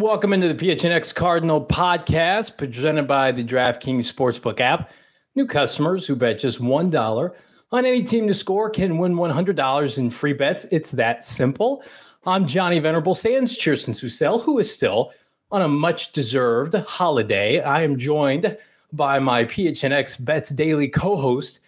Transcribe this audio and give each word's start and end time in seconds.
Welcome 0.00 0.32
into 0.32 0.46
the 0.46 0.54
PHNX 0.54 1.12
Cardinal 1.12 1.66
podcast 1.66 2.56
presented 2.56 3.08
by 3.08 3.32
the 3.32 3.42
DraftKings 3.42 4.04
Sportsbook 4.04 4.60
app. 4.60 4.90
New 5.34 5.44
customers 5.44 6.06
who 6.06 6.14
bet 6.14 6.38
just 6.38 6.60
$1 6.60 7.34
on 7.72 7.84
any 7.84 8.04
team 8.04 8.28
to 8.28 8.34
score 8.34 8.70
can 8.70 8.98
win 8.98 9.14
$100 9.14 9.98
in 9.98 10.10
free 10.10 10.34
bets. 10.34 10.66
It's 10.70 10.92
that 10.92 11.24
simple. 11.24 11.82
I'm 12.26 12.46
Johnny 12.46 12.78
Venerable 12.78 13.16
Sands 13.16 13.58
Cheerson 13.58 13.92
Susel, 13.92 14.40
who 14.40 14.60
is 14.60 14.72
still 14.72 15.10
on 15.50 15.62
a 15.62 15.68
much 15.68 16.12
deserved 16.12 16.74
holiday. 16.74 17.60
I 17.60 17.82
am 17.82 17.98
joined 17.98 18.56
by 18.92 19.18
my 19.18 19.46
PHNX 19.46 20.24
Bets 20.24 20.50
Daily 20.50 20.86
co 20.86 21.16
host, 21.16 21.58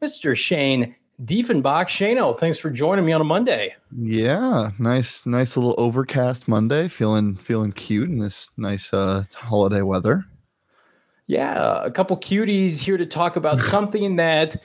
Mr. 0.00 0.36
Shane 0.36 0.94
Diefenbach. 1.24 1.86
Shano, 1.86 2.38
thanks 2.38 2.58
for 2.58 2.70
joining 2.70 3.04
me 3.04 3.12
on 3.12 3.20
a 3.20 3.24
Monday. 3.24 3.74
Yeah, 3.96 4.70
nice, 4.78 5.26
nice 5.26 5.56
little 5.56 5.74
overcast 5.76 6.48
Monday. 6.48 6.88
Feeling 6.88 7.36
feeling 7.36 7.72
cute 7.72 8.08
in 8.08 8.18
this 8.18 8.50
nice 8.56 8.92
uh 8.92 9.24
holiday 9.34 9.82
weather. 9.82 10.24
Yeah, 11.26 11.84
a 11.84 11.90
couple 11.90 12.16
cuties 12.16 12.78
here 12.78 12.96
to 12.96 13.06
talk 13.06 13.36
about 13.36 13.58
something 13.70 14.16
that 14.16 14.56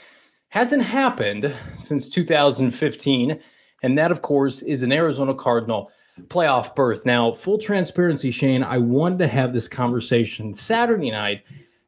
hasn't 0.49 0.83
happened 0.83 1.53
since 1.77 2.07
2015, 2.07 3.39
and 3.83 3.97
that, 3.97 4.11
of 4.11 4.21
course, 4.21 4.61
is 4.61 4.83
an 4.83 4.91
Arizona 4.91 5.35
Cardinal 5.35 5.91
playoff 6.27 6.75
berth. 6.75 7.05
Now, 7.05 7.33
full 7.33 7.57
transparency, 7.57 8.31
Shane, 8.31 8.63
I 8.63 8.77
wanted 8.77 9.19
to 9.19 9.27
have 9.27 9.53
this 9.53 9.67
conversation 9.67 10.53
Saturday 10.53 11.11
night 11.11 11.43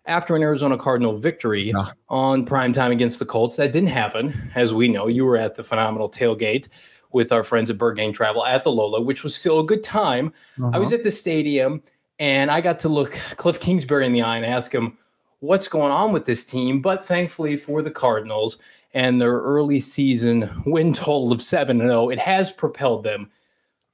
after 0.08 0.36
an 0.36 0.42
Arizona 0.42 0.78
Cardinal 0.78 1.18
victory 1.18 1.72
yeah. 1.76 1.92
on 2.10 2.46
prime 2.46 2.74
time 2.74 2.92
against 2.92 3.20
the 3.20 3.26
Colts. 3.26 3.58
That 3.58 3.72
didn't 3.72 3.90
happen, 3.90 4.52
as 4.56 4.74
we 4.74 4.88
know. 4.88 5.08
You 5.08 5.26
were 5.26 5.38
at 5.38 5.56
the 5.56 5.64
phenomenal 5.64 6.10
tailgate 6.10 6.70
with 7.12 7.32
our 7.32 7.44
friends 7.44 7.70
at 7.70 7.78
Bird 7.78 7.98
Gang 7.98 8.14
Travel 8.14 8.46
at 8.46 8.64
the 8.64 8.72
Lola, 8.72 9.02
which 9.02 9.24
was 9.24 9.36
still 9.36 9.60
a 9.60 9.66
good 9.66 9.84
time. 9.84 10.34
Uh-huh. 10.60 10.72
I 10.74 10.80
was 10.80 10.92
at 10.94 11.04
the 11.04 11.12
stadium 11.12 11.82
and 12.20 12.50
I 12.50 12.62
got 12.62 12.80
to 12.80 12.90
look 12.90 13.18
Cliff 13.38 13.60
Kingsbury 13.60 14.06
in 14.06 14.14
the 14.14 14.22
eye 14.22 14.38
and 14.38 14.46
ask 14.46 14.74
him 14.74 14.98
what's 15.40 15.68
going 15.68 15.92
on 15.92 16.12
with 16.12 16.26
this 16.26 16.46
team. 16.46 16.82
But 16.82 17.06
thankfully 17.06 17.58
for 17.58 17.82
the 17.82 17.92
Cardinals 17.92 18.60
and 18.94 19.22
their 19.22 19.34
early 19.34 19.80
season 19.80 20.50
win 20.66 20.94
total 20.94 21.32
of 21.32 21.42
7 21.42 21.80
0, 21.80 22.10
it 22.10 22.20
has 22.20 22.52
propelled 22.52 23.04
them 23.04 23.30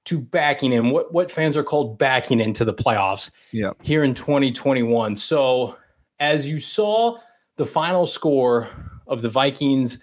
to 0.06 0.20
backing 0.20 0.74
in 0.74 0.90
what, 0.90 1.14
what 1.14 1.32
fans 1.32 1.56
are 1.56 1.64
called 1.64 1.98
backing 1.98 2.40
into 2.40 2.66
the 2.66 2.74
playoffs 2.74 3.32
yeah. 3.52 3.72
here 3.82 4.04
in 4.04 4.14
2021. 4.14 5.16
So 5.16 5.78
as 6.24 6.48
you 6.48 6.60
saw 6.60 7.18
the 7.58 7.66
final 7.66 8.08
score 8.08 8.70
of 9.08 9.22
the 9.22 9.30
Vikings 9.30 10.00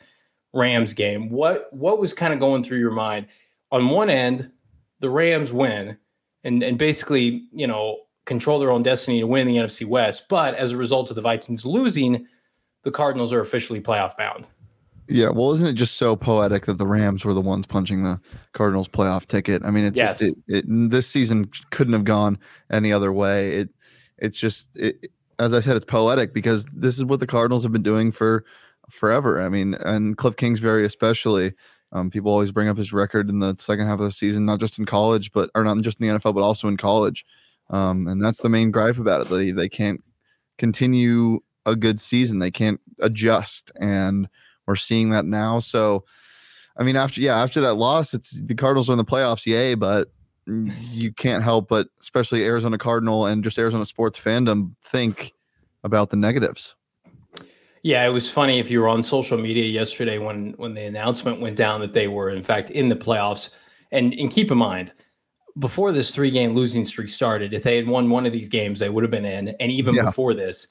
Rams 0.52 0.92
game, 0.92 1.30
what 1.30 1.72
what 1.72 1.98
was 1.98 2.12
kind 2.12 2.34
of 2.34 2.38
going 2.38 2.62
through 2.62 2.78
your 2.78 2.90
mind? 2.90 3.26
On 3.72 3.88
one 3.88 4.10
end, 4.10 4.50
the 5.00 5.08
Rams 5.08 5.50
win 5.50 5.96
and 6.44 6.62
and 6.62 6.78
basically, 6.78 7.46
you 7.52 7.66
know, 7.66 8.00
control 8.26 8.58
their 8.58 8.70
own 8.70 8.82
destiny 8.82 9.20
to 9.20 9.26
win 9.26 9.46
the 9.46 9.56
NFC 9.56 9.86
West, 9.86 10.26
but 10.28 10.54
as 10.54 10.72
a 10.72 10.76
result 10.76 11.08
of 11.08 11.16
the 11.16 11.22
Vikings 11.22 11.64
losing, 11.64 12.26
the 12.82 12.90
Cardinals 12.90 13.32
are 13.32 13.40
officially 13.40 13.80
playoff 13.80 14.16
bound. 14.18 14.46
Yeah, 15.08 15.30
well, 15.30 15.50
isn't 15.52 15.66
it 15.66 15.72
just 15.72 15.96
so 15.96 16.14
poetic 16.14 16.66
that 16.66 16.78
the 16.78 16.86
Rams 16.86 17.24
were 17.24 17.34
the 17.34 17.40
ones 17.40 17.66
punching 17.66 18.04
the 18.04 18.20
Cardinals 18.52 18.88
playoff 18.88 19.26
ticket? 19.26 19.62
I 19.64 19.70
mean, 19.70 19.84
it's 19.84 19.96
yes. 19.96 20.18
just 20.18 20.22
it, 20.22 20.38
it, 20.46 20.90
this 20.90 21.06
season 21.06 21.50
couldn't 21.70 21.94
have 21.94 22.04
gone 22.04 22.38
any 22.70 22.92
other 22.92 23.12
way. 23.12 23.56
It 23.56 23.70
it's 24.18 24.38
just 24.38 24.76
it, 24.76 25.10
as 25.40 25.54
I 25.54 25.60
said, 25.60 25.76
it's 25.76 25.86
poetic 25.86 26.34
because 26.34 26.66
this 26.72 26.98
is 26.98 27.04
what 27.04 27.18
the 27.18 27.26
Cardinals 27.26 27.62
have 27.62 27.72
been 27.72 27.82
doing 27.82 28.12
for 28.12 28.44
forever. 28.90 29.40
I 29.40 29.48
mean, 29.48 29.74
and 29.84 30.16
Cliff 30.16 30.36
Kingsbury 30.36 30.84
especially. 30.84 31.54
Um, 31.92 32.08
people 32.08 32.30
always 32.30 32.52
bring 32.52 32.68
up 32.68 32.76
his 32.76 32.92
record 32.92 33.28
in 33.28 33.40
the 33.40 33.56
second 33.58 33.86
half 33.86 33.98
of 33.98 34.04
the 34.04 34.12
season, 34.12 34.44
not 34.44 34.60
just 34.60 34.78
in 34.78 34.84
college, 34.84 35.32
but 35.32 35.50
or 35.56 35.64
not 35.64 35.80
just 35.80 36.00
in 36.00 36.06
the 36.06 36.14
NFL, 36.14 36.34
but 36.34 36.42
also 36.42 36.68
in 36.68 36.76
college. 36.76 37.24
Um, 37.70 38.06
and 38.06 38.22
that's 38.22 38.42
the 38.42 38.48
main 38.48 38.70
gripe 38.70 38.98
about 38.98 39.22
it. 39.22 39.28
They 39.28 39.50
they 39.50 39.68
can't 39.68 40.02
continue 40.58 41.40
a 41.66 41.74
good 41.74 41.98
season. 41.98 42.38
They 42.38 42.50
can't 42.50 42.80
adjust, 43.00 43.72
and 43.80 44.28
we're 44.66 44.76
seeing 44.76 45.10
that 45.10 45.24
now. 45.24 45.58
So, 45.58 46.04
I 46.76 46.84
mean, 46.84 46.96
after 46.96 47.20
yeah, 47.20 47.42
after 47.42 47.60
that 47.62 47.74
loss, 47.74 48.14
it's 48.14 48.30
the 48.30 48.54
Cardinals 48.54 48.88
are 48.88 48.92
in 48.92 48.98
the 48.98 49.04
playoffs, 49.04 49.46
yay! 49.46 49.74
But 49.74 50.12
you 50.90 51.12
can't 51.12 51.42
help 51.42 51.68
but, 51.68 51.88
especially 52.00 52.44
Arizona 52.44 52.78
Cardinal 52.78 53.26
and 53.26 53.44
just 53.44 53.58
Arizona 53.58 53.86
sports 53.86 54.18
fandom, 54.18 54.74
think 54.82 55.32
about 55.84 56.10
the 56.10 56.16
negatives. 56.16 56.74
Yeah, 57.82 58.04
it 58.04 58.10
was 58.10 58.30
funny 58.30 58.58
if 58.58 58.70
you 58.70 58.80
were 58.80 58.88
on 58.88 59.02
social 59.02 59.38
media 59.38 59.64
yesterday 59.64 60.18
when 60.18 60.52
when 60.58 60.74
the 60.74 60.84
announcement 60.84 61.40
went 61.40 61.56
down 61.56 61.80
that 61.80 61.94
they 61.94 62.08
were 62.08 62.30
in 62.30 62.42
fact 62.42 62.70
in 62.70 62.88
the 62.88 62.96
playoffs. 62.96 63.50
And 63.90 64.12
and 64.14 64.30
keep 64.30 64.50
in 64.50 64.58
mind, 64.58 64.92
before 65.58 65.90
this 65.90 66.14
three 66.14 66.30
game 66.30 66.54
losing 66.54 66.84
streak 66.84 67.08
started, 67.08 67.54
if 67.54 67.62
they 67.62 67.76
had 67.76 67.86
won 67.86 68.10
one 68.10 68.26
of 68.26 68.32
these 68.32 68.48
games, 68.48 68.80
they 68.80 68.90
would 68.90 69.02
have 69.02 69.10
been 69.10 69.24
in. 69.24 69.48
And 69.60 69.72
even 69.72 69.94
yeah. 69.94 70.04
before 70.04 70.34
this, 70.34 70.66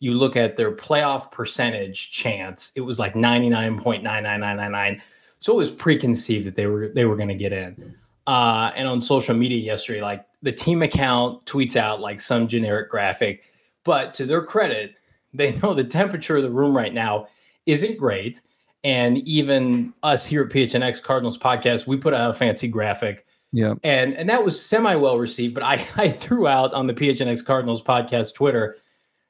you 0.00 0.14
look 0.14 0.36
at 0.36 0.56
their 0.56 0.74
playoff 0.74 1.30
percentage 1.30 2.10
chance, 2.12 2.72
it 2.76 2.80
was 2.80 2.98
like 2.98 3.14
99.99999. 3.14 5.00
So 5.40 5.52
it 5.52 5.56
was 5.56 5.70
preconceived 5.70 6.46
that 6.46 6.56
they 6.56 6.66
were 6.66 6.88
they 6.88 7.04
were 7.04 7.16
going 7.16 7.28
to 7.28 7.34
get 7.34 7.52
in 7.52 7.94
uh, 8.26 8.72
and 8.74 8.88
on 8.88 9.02
social 9.02 9.34
media 9.34 9.58
yesterday, 9.58 10.00
like 10.00 10.24
the 10.42 10.52
team 10.52 10.82
account 10.82 11.44
tweets 11.46 11.76
out 11.76 12.00
like 12.00 12.20
some 12.20 12.48
generic 12.48 12.90
graphic. 12.90 13.44
But 13.84 14.14
to 14.14 14.26
their 14.26 14.42
credit, 14.42 14.96
they 15.34 15.56
know 15.56 15.74
the 15.74 15.84
temperature 15.84 16.36
of 16.36 16.42
the 16.42 16.50
room 16.50 16.76
right 16.76 16.94
now 16.94 17.26
isn't 17.66 17.98
great. 17.98 18.40
And 18.84 19.18
even 19.18 19.94
us 20.02 20.26
here 20.26 20.42
at 20.42 20.50
PHNX 20.50 21.02
Cardinals 21.02 21.38
podcast, 21.38 21.86
we 21.86 21.96
put 21.96 22.12
out 22.12 22.30
a 22.30 22.34
fancy 22.34 22.68
graphic. 22.68 23.24
Yeah. 23.50 23.74
And 23.82 24.14
and 24.14 24.28
that 24.28 24.44
was 24.44 24.60
semi 24.60 24.94
well 24.94 25.18
received. 25.18 25.54
But 25.54 25.62
I, 25.62 25.86
I 25.96 26.10
threw 26.10 26.46
out 26.46 26.74
on 26.74 26.86
the 26.86 26.94
PHNX 26.94 27.44
Cardinals 27.44 27.82
podcast 27.82 28.34
Twitter 28.34 28.76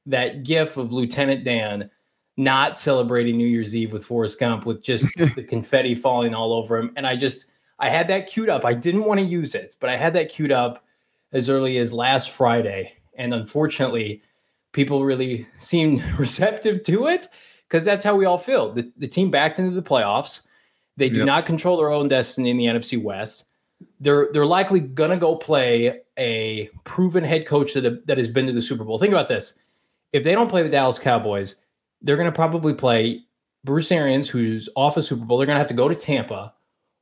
that 0.07 0.43
gif 0.43 0.77
of 0.77 0.93
Lieutenant 0.93 1.45
Dan 1.45 1.91
not 2.37 2.77
celebrating 2.77 3.37
New 3.37 3.47
Year's 3.47 3.77
Eve 3.77 3.93
with 3.93 4.05
Forrest 4.05 4.41
Gump 4.41 4.67
with 4.67 4.83
just 4.83 5.07
the 5.37 5.43
confetti 5.43 5.95
falling 5.95 6.35
all 6.35 6.53
over 6.53 6.77
him. 6.77 6.93
And 6.97 7.07
I 7.07 7.17
just 7.17 7.47
I 7.85 7.91
had 7.91 8.09
that 8.09 8.27
queued 8.27 8.49
up. 8.49 8.65
I 8.65 8.73
didn't 8.73 9.05
want 9.05 9.21
to 9.21 9.27
use 9.27 9.55
it, 9.55 9.77
but 9.79 9.91
I 9.91 9.97
had 9.97 10.15
that 10.15 10.31
queued 10.31 10.51
up 10.51 10.87
as 11.35 11.51
early 11.51 11.77
as 11.77 11.93
last 11.93 12.31
Friday. 12.31 12.95
And 13.19 13.35
unfortunately, 13.35 14.23
people 14.73 15.05
really 15.05 15.47
seemed 15.59 16.03
receptive 16.19 16.83
to 16.85 17.09
it 17.09 17.29
because 17.69 17.85
that's 17.85 18.03
how 18.03 18.17
we 18.17 18.25
all 18.25 18.39
feel. 18.39 18.73
The, 18.73 18.91
the 18.97 19.07
team 19.07 19.31
backed 19.31 19.59
into 19.59 19.73
the 19.73 19.83
playoffs. 19.83 20.47
They 20.97 21.11
do 21.11 21.19
yep. 21.19 21.27
not 21.27 21.45
control 21.45 21.77
their 21.77 21.91
own 21.91 22.09
destiny 22.09 22.49
in 22.49 22.57
the 22.57 22.65
NFC 22.65 23.03
West. 23.03 23.45
They're 24.01 24.29
they're 24.33 24.47
likely 24.47 24.81
gonna 24.81 25.19
go 25.19 25.37
play 25.37 26.01
a 26.17 26.71
proven 26.85 27.23
head 27.23 27.47
coach 27.47 27.75
that, 27.75 28.07
that 28.07 28.17
has 28.17 28.31
been 28.31 28.47
to 28.47 28.53
the 28.53 28.63
Super 28.63 28.85
Bowl. 28.85 28.99
Think 28.99 29.13
about 29.13 29.29
this: 29.29 29.57
if 30.15 30.25
they 30.25 30.33
don't 30.33 30.49
play 30.49 30.63
the 30.63 30.71
Dallas 30.71 30.99
Cowboys, 30.99 31.57
they're 32.01 32.17
gonna 32.17 32.33
probably 32.33 32.73
play 32.73 33.25
Bruce 33.65 33.93
Arians, 33.93 34.31
who's 34.31 34.71
off 34.75 34.97
a 34.97 35.03
Super 35.03 35.25
Bowl. 35.25 35.37
They're 35.37 35.47
gonna 35.47 35.59
have 35.59 35.69
to 35.69 35.75
go 35.75 35.89
to 35.89 35.95
Tampa 35.95 36.54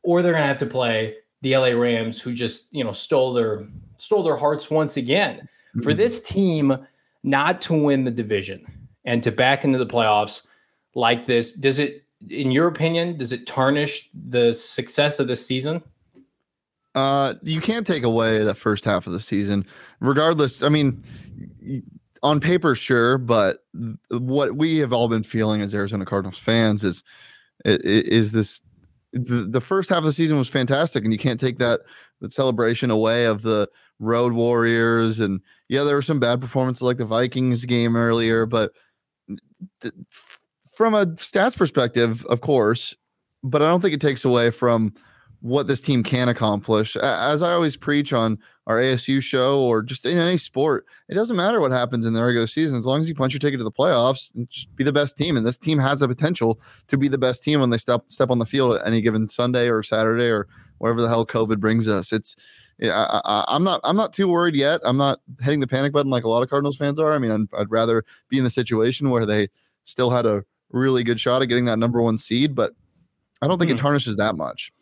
or 0.02 0.22
they're 0.22 0.32
going 0.32 0.42
to 0.42 0.48
have 0.48 0.58
to 0.58 0.66
play 0.66 1.16
the 1.42 1.56
LA 1.56 1.68
Rams, 1.68 2.20
who 2.20 2.32
just 2.32 2.72
you 2.72 2.84
know 2.84 2.92
stole 2.92 3.32
their 3.32 3.66
stole 3.98 4.22
their 4.22 4.36
hearts 4.36 4.70
once 4.70 4.96
again. 4.96 5.36
Mm-hmm. 5.36 5.82
For 5.82 5.94
this 5.94 6.22
team 6.22 6.76
not 7.22 7.60
to 7.62 7.74
win 7.74 8.04
the 8.04 8.10
division 8.10 8.66
and 9.04 9.22
to 9.22 9.32
back 9.32 9.64
into 9.64 9.78
the 9.78 9.86
playoffs 9.86 10.46
like 10.94 11.26
this, 11.26 11.52
does 11.52 11.78
it, 11.78 12.04
in 12.28 12.50
your 12.50 12.68
opinion, 12.68 13.16
does 13.16 13.32
it 13.32 13.46
tarnish 13.46 14.10
the 14.28 14.52
success 14.54 15.18
of 15.18 15.28
this 15.28 15.44
season? 15.44 15.82
Uh, 16.94 17.34
you 17.42 17.60
can't 17.60 17.86
take 17.86 18.02
away 18.02 18.44
that 18.44 18.56
first 18.56 18.84
half 18.84 19.06
of 19.06 19.12
the 19.12 19.20
season, 19.20 19.64
regardless. 20.00 20.62
I 20.62 20.68
mean, 20.68 21.02
on 22.22 22.38
paper, 22.38 22.74
sure, 22.74 23.16
but 23.16 23.64
what 24.10 24.56
we 24.56 24.78
have 24.78 24.92
all 24.92 25.08
been 25.08 25.22
feeling 25.22 25.62
as 25.62 25.74
Arizona 25.74 26.04
Cardinals 26.04 26.38
fans 26.38 26.84
is 26.84 27.02
is 27.64 28.32
this 28.32 28.60
the, 29.12 29.46
the 29.48 29.60
first 29.60 29.90
half 29.90 29.98
of 29.98 30.04
the 30.04 30.12
season 30.12 30.38
was 30.38 30.48
fantastic, 30.48 31.04
and 31.04 31.12
you 31.12 31.18
can't 31.18 31.40
take 31.40 31.58
that 31.58 31.80
that 32.20 32.32
celebration 32.32 32.90
away 32.90 33.24
of 33.24 33.42
the 33.42 33.68
road 33.98 34.32
warriors. 34.32 35.20
And 35.20 35.40
yeah, 35.68 35.82
there 35.82 35.96
were 35.96 36.02
some 36.02 36.20
bad 36.20 36.40
performances 36.40 36.82
like 36.82 36.96
the 36.96 37.04
Vikings 37.04 37.64
game 37.64 37.96
earlier, 37.96 38.46
but 38.46 38.72
th- 39.80 39.94
from 40.74 40.94
a 40.94 41.06
stats 41.06 41.56
perspective, 41.56 42.24
of 42.26 42.40
course, 42.40 42.94
but 43.42 43.60
I 43.60 43.66
don't 43.66 43.80
think 43.80 43.94
it 43.94 44.00
takes 44.00 44.24
away 44.24 44.50
from 44.50 44.94
what 45.42 45.66
this 45.66 45.80
team 45.80 46.04
can 46.04 46.28
accomplish. 46.28 46.96
As 46.96 47.42
I 47.42 47.52
always 47.52 47.76
preach 47.76 48.12
on 48.12 48.38
our 48.68 48.78
ASU 48.78 49.20
show 49.20 49.60
or 49.60 49.82
just 49.82 50.06
in 50.06 50.16
any 50.16 50.36
sport, 50.36 50.86
it 51.08 51.14
doesn't 51.14 51.36
matter 51.36 51.60
what 51.60 51.72
happens 51.72 52.06
in 52.06 52.12
the 52.12 52.22
regular 52.22 52.46
season 52.46 52.76
as 52.76 52.86
long 52.86 53.00
as 53.00 53.08
you 53.08 53.14
punch 53.14 53.34
your 53.34 53.40
ticket 53.40 53.58
to 53.58 53.64
the 53.64 53.72
playoffs 53.72 54.32
and 54.36 54.48
just 54.48 54.74
be 54.76 54.84
the 54.84 54.92
best 54.92 55.16
team. 55.18 55.36
And 55.36 55.44
this 55.44 55.58
team 55.58 55.78
has 55.78 55.98
the 55.98 56.06
potential 56.06 56.60
to 56.86 56.96
be 56.96 57.08
the 57.08 57.18
best 57.18 57.42
team 57.42 57.60
when 57.60 57.70
they 57.70 57.76
step 57.76 58.04
step 58.06 58.30
on 58.30 58.38
the 58.38 58.46
field 58.46 58.76
at 58.76 58.86
any 58.86 59.02
given 59.02 59.28
Sunday 59.28 59.68
or 59.68 59.82
Saturday 59.82 60.28
or 60.28 60.46
whatever 60.78 61.00
the 61.00 61.08
hell 61.08 61.26
COVID 61.26 61.58
brings 61.58 61.88
us. 61.88 62.12
It's 62.12 62.36
yeah, 62.78 63.20
I, 63.24 63.56
am 63.56 63.64
not 63.64 63.80
I'm 63.82 63.96
not 63.96 64.12
too 64.12 64.28
worried 64.28 64.54
yet. 64.54 64.80
I'm 64.84 64.96
not 64.96 65.20
hitting 65.40 65.60
the 65.60 65.66
panic 65.66 65.92
button 65.92 66.10
like 66.10 66.24
a 66.24 66.28
lot 66.28 66.44
of 66.44 66.50
Cardinals 66.50 66.76
fans 66.76 67.00
are. 67.00 67.12
I 67.12 67.18
mean, 67.18 67.32
I'd, 67.32 67.60
I'd 67.60 67.70
rather 67.70 68.04
be 68.28 68.38
in 68.38 68.44
the 68.44 68.50
situation 68.50 69.10
where 69.10 69.26
they 69.26 69.48
still 69.82 70.10
had 70.10 70.24
a 70.24 70.44
really 70.70 71.02
good 71.02 71.18
shot 71.18 71.42
at 71.42 71.46
getting 71.46 71.64
that 71.64 71.80
number 71.80 72.00
one 72.00 72.16
seed, 72.16 72.54
but 72.54 72.74
I 73.42 73.48
don't 73.48 73.58
think 73.58 73.70
mm-hmm. 73.70 73.76
it 73.76 73.80
hmm. 73.80 73.86
tarnishes 73.86 74.16
that 74.16 74.36
much. 74.36 74.72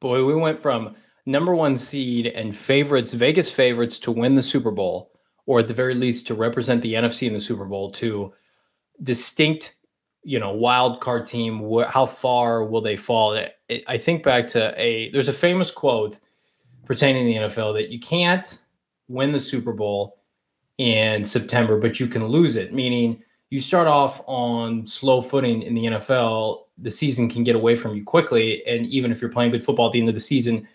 Boy, 0.00 0.24
we 0.24 0.34
went 0.34 0.60
from 0.60 0.94
number 1.24 1.54
one 1.54 1.76
seed 1.76 2.26
and 2.26 2.56
favorites, 2.56 3.12
Vegas 3.12 3.50
favorites 3.50 3.98
to 4.00 4.12
win 4.12 4.34
the 4.34 4.42
Super 4.42 4.70
Bowl, 4.70 5.12
or 5.46 5.60
at 5.60 5.68
the 5.68 5.74
very 5.74 5.94
least 5.94 6.26
to 6.26 6.34
represent 6.34 6.82
the 6.82 6.94
NFC 6.94 7.26
in 7.26 7.32
the 7.32 7.40
Super 7.40 7.64
Bowl, 7.64 7.90
to 7.92 8.32
distinct, 9.02 9.76
you 10.22 10.38
know, 10.38 10.52
wild 10.52 11.00
card 11.00 11.26
team. 11.26 11.70
Wh- 11.70 11.90
how 11.90 12.06
far 12.06 12.64
will 12.64 12.80
they 12.80 12.96
fall? 12.96 13.32
It, 13.34 13.54
it, 13.68 13.84
I 13.86 13.98
think 13.98 14.22
back 14.22 14.46
to 14.48 14.74
a 14.76 15.10
there's 15.10 15.28
a 15.28 15.32
famous 15.32 15.70
quote 15.70 16.20
pertaining 16.84 17.26
to 17.26 17.40
the 17.40 17.46
NFL 17.46 17.74
that 17.74 17.90
you 17.90 17.98
can't 17.98 18.58
win 19.08 19.32
the 19.32 19.40
Super 19.40 19.72
Bowl 19.72 20.18
in 20.78 21.24
September, 21.24 21.78
but 21.78 21.98
you 21.98 22.06
can 22.06 22.26
lose 22.26 22.56
it. 22.56 22.72
Meaning, 22.72 23.22
you 23.50 23.60
start 23.60 23.86
off 23.86 24.22
on 24.26 24.86
slow 24.86 25.22
footing 25.22 25.62
in 25.62 25.74
the 25.74 25.84
NFL, 25.84 26.65
the 26.78 26.90
season 26.90 27.28
can 27.28 27.44
get 27.44 27.56
away 27.56 27.76
from 27.76 27.94
you 27.94 28.04
quickly. 28.04 28.64
And 28.66 28.86
even 28.86 29.10
if 29.10 29.20
you're 29.20 29.30
playing 29.30 29.52
good 29.52 29.64
football 29.64 29.86
at 29.86 29.92
the 29.92 30.00
end 30.00 30.08
of 30.08 30.14
the 30.14 30.20
season, 30.20 30.68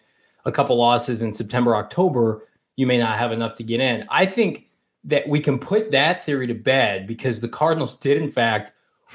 a 0.45 0.51
couple 0.51 0.75
losses 0.75 1.21
in 1.21 1.31
September, 1.31 1.75
October, 1.75 2.47
you 2.75 2.87
may 2.87 2.97
not 2.97 3.17
have 3.17 3.31
enough 3.31 3.55
to 3.55 3.63
get 3.63 3.79
in. 3.79 4.05
I 4.09 4.25
think 4.25 4.67
that 5.03 5.27
we 5.27 5.39
can 5.39 5.59
put 5.59 5.91
that 5.91 6.25
theory 6.25 6.47
to 6.47 6.53
bed 6.53 7.07
because 7.07 7.41
the 7.41 7.49
Cardinals 7.49 7.97
did, 7.97 8.21
in 8.21 8.31
fact, 8.31 8.71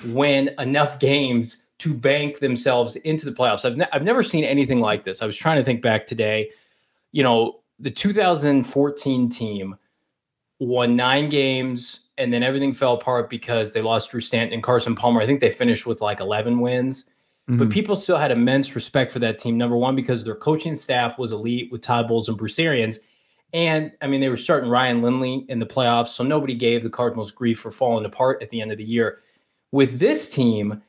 win 0.06 0.50
enough 0.58 0.98
games 0.98 1.66
to 1.78 1.94
bank 1.94 2.38
themselves 2.38 2.96
into 2.96 3.26
the 3.26 3.32
playoffs. 3.32 3.64
I've, 3.64 3.76
ne- 3.76 3.88
I've 3.92 4.04
never 4.04 4.22
seen 4.22 4.44
anything 4.44 4.80
like 4.80 5.04
this. 5.04 5.22
I 5.22 5.26
was 5.26 5.36
trying 5.36 5.56
to 5.56 5.64
think 5.64 5.82
back 5.82 6.06
today. 6.06 6.50
You 7.12 7.22
know, 7.22 7.60
the 7.78 7.90
2014 7.90 9.28
team 9.28 9.76
won 10.58 10.96
nine 10.96 11.28
games 11.28 12.05
and 12.18 12.32
then 12.32 12.42
everything 12.42 12.72
fell 12.72 12.94
apart 12.94 13.28
because 13.28 13.72
they 13.72 13.82
lost 13.82 14.10
Drew 14.10 14.20
Stanton 14.20 14.54
and 14.54 14.62
Carson 14.62 14.94
Palmer. 14.94 15.20
I 15.20 15.26
think 15.26 15.40
they 15.40 15.50
finished 15.50 15.86
with 15.86 16.00
like 16.00 16.20
11 16.20 16.60
wins. 16.60 17.10
Mm-hmm. 17.48 17.58
But 17.58 17.70
people 17.70 17.94
still 17.94 18.16
had 18.16 18.30
immense 18.30 18.74
respect 18.74 19.12
for 19.12 19.20
that 19.20 19.38
team. 19.38 19.56
Number 19.56 19.76
one, 19.76 19.94
because 19.94 20.24
their 20.24 20.34
coaching 20.34 20.74
staff 20.74 21.18
was 21.18 21.32
elite 21.32 21.70
with 21.70 21.80
Todd 21.80 22.08
Bowles 22.08 22.28
and 22.28 22.36
Bruce 22.36 22.58
Arians. 22.58 22.98
And 23.52 23.92
I 24.02 24.08
mean, 24.08 24.20
they 24.20 24.28
were 24.28 24.36
starting 24.36 24.68
Ryan 24.68 25.00
Lindley 25.00 25.46
in 25.48 25.60
the 25.60 25.66
playoffs, 25.66 26.08
so 26.08 26.24
nobody 26.24 26.54
gave 26.54 26.82
the 26.82 26.90
Cardinals 26.90 27.30
grief 27.30 27.60
for 27.60 27.70
falling 27.70 28.04
apart 28.04 28.42
at 28.42 28.50
the 28.50 28.60
end 28.60 28.72
of 28.72 28.78
the 28.78 28.84
year. 28.84 29.20
With 29.70 29.98
this 29.98 30.30
team, 30.30 30.82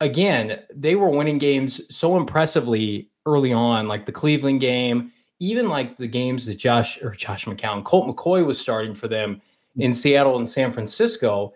again, 0.00 0.60
they 0.74 0.96
were 0.96 1.08
winning 1.08 1.38
games 1.38 1.80
so 1.94 2.16
impressively 2.16 3.10
early 3.24 3.52
on, 3.52 3.86
like 3.86 4.06
the 4.06 4.12
Cleveland 4.12 4.60
game, 4.60 5.12
even 5.38 5.68
like 5.68 5.96
the 5.96 6.08
games 6.08 6.46
that 6.46 6.56
Josh 6.56 7.00
or 7.02 7.12
Josh 7.12 7.44
McCown, 7.44 7.84
Colt 7.84 8.08
McCoy 8.08 8.44
was 8.44 8.60
starting 8.60 8.94
for 8.94 9.08
them 9.08 9.40
in 9.76 9.92
Seattle 9.92 10.38
and 10.38 10.48
San 10.48 10.72
Francisco. 10.72 11.52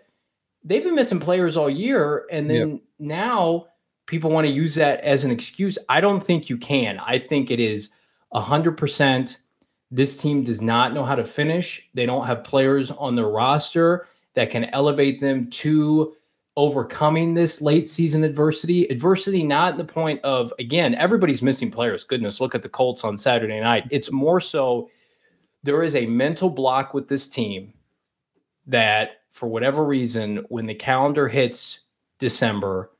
They've 0.63 0.83
been 0.83 0.95
missing 0.95 1.19
players 1.19 1.55
all 1.55 1.69
year, 1.69 2.25
and 2.31 2.49
then 2.49 2.71
yep. 2.71 2.79
now 2.99 3.67
people 4.05 4.29
want 4.29 4.45
to 4.45 4.53
use 4.53 4.75
that 4.75 4.99
as 5.01 5.23
an 5.23 5.31
excuse. 5.31 5.77
I 5.87 6.01
don't 6.01 6.23
think 6.23 6.49
you 6.49 6.57
can. 6.57 6.99
I 6.99 7.19
think 7.19 7.51
it 7.51 7.59
is 7.59 7.91
hundred 8.33 8.77
percent. 8.77 9.37
This 9.91 10.17
team 10.17 10.43
does 10.43 10.61
not 10.61 10.93
know 10.93 11.03
how 11.03 11.15
to 11.15 11.23
finish. 11.23 11.89
They 11.93 12.05
don't 12.05 12.25
have 12.25 12.43
players 12.43 12.91
on 12.91 13.15
their 13.15 13.29
roster 13.29 14.07
that 14.35 14.51
can 14.51 14.65
elevate 14.65 15.19
them 15.19 15.49
to 15.49 16.13
overcoming 16.57 17.33
this 17.33 17.61
late 17.61 17.87
season 17.87 18.23
adversity. 18.23 18.85
Adversity, 18.87 19.43
not 19.43 19.77
the 19.77 19.83
point 19.83 20.21
of, 20.23 20.53
again, 20.59 20.93
everybody's 20.95 21.41
missing 21.41 21.71
players. 21.71 22.03
Goodness, 22.03 22.39
look 22.41 22.53
at 22.53 22.61
the 22.61 22.69
Colts 22.69 23.03
on 23.03 23.17
Saturday 23.17 23.59
night. 23.59 23.85
It's 23.89 24.11
more 24.11 24.39
so 24.39 24.89
there 25.63 25.83
is 25.83 25.95
a 25.95 26.05
mental 26.05 26.49
block 26.49 26.93
with 26.93 27.07
this 27.07 27.27
team 27.27 27.73
that, 28.69 29.21
for 29.29 29.47
whatever 29.47 29.83
reason, 29.83 30.45
when 30.49 30.65
the 30.65 30.75
calendar 30.75 31.27
hits 31.27 31.81
December, 32.19 32.91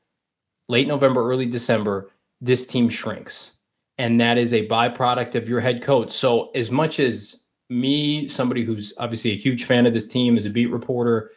late 0.68 0.86
November, 0.86 1.28
early 1.28 1.46
December, 1.46 2.10
this 2.40 2.66
team 2.66 2.88
shrinks. 2.88 3.52
And 3.98 4.20
that 4.20 4.38
is 4.38 4.52
a 4.52 4.68
byproduct 4.68 5.34
of 5.34 5.48
your 5.48 5.60
head 5.60 5.82
coach. 5.82 6.12
So, 6.12 6.50
as 6.52 6.70
much 6.70 7.00
as 7.00 7.40
me, 7.68 8.28
somebody 8.28 8.64
who's 8.64 8.92
obviously 8.98 9.32
a 9.32 9.36
huge 9.36 9.64
fan 9.64 9.86
of 9.86 9.94
this 9.94 10.08
team, 10.08 10.36
as 10.36 10.46
a 10.46 10.50
beat 10.50 10.66
reporter, 10.66 11.30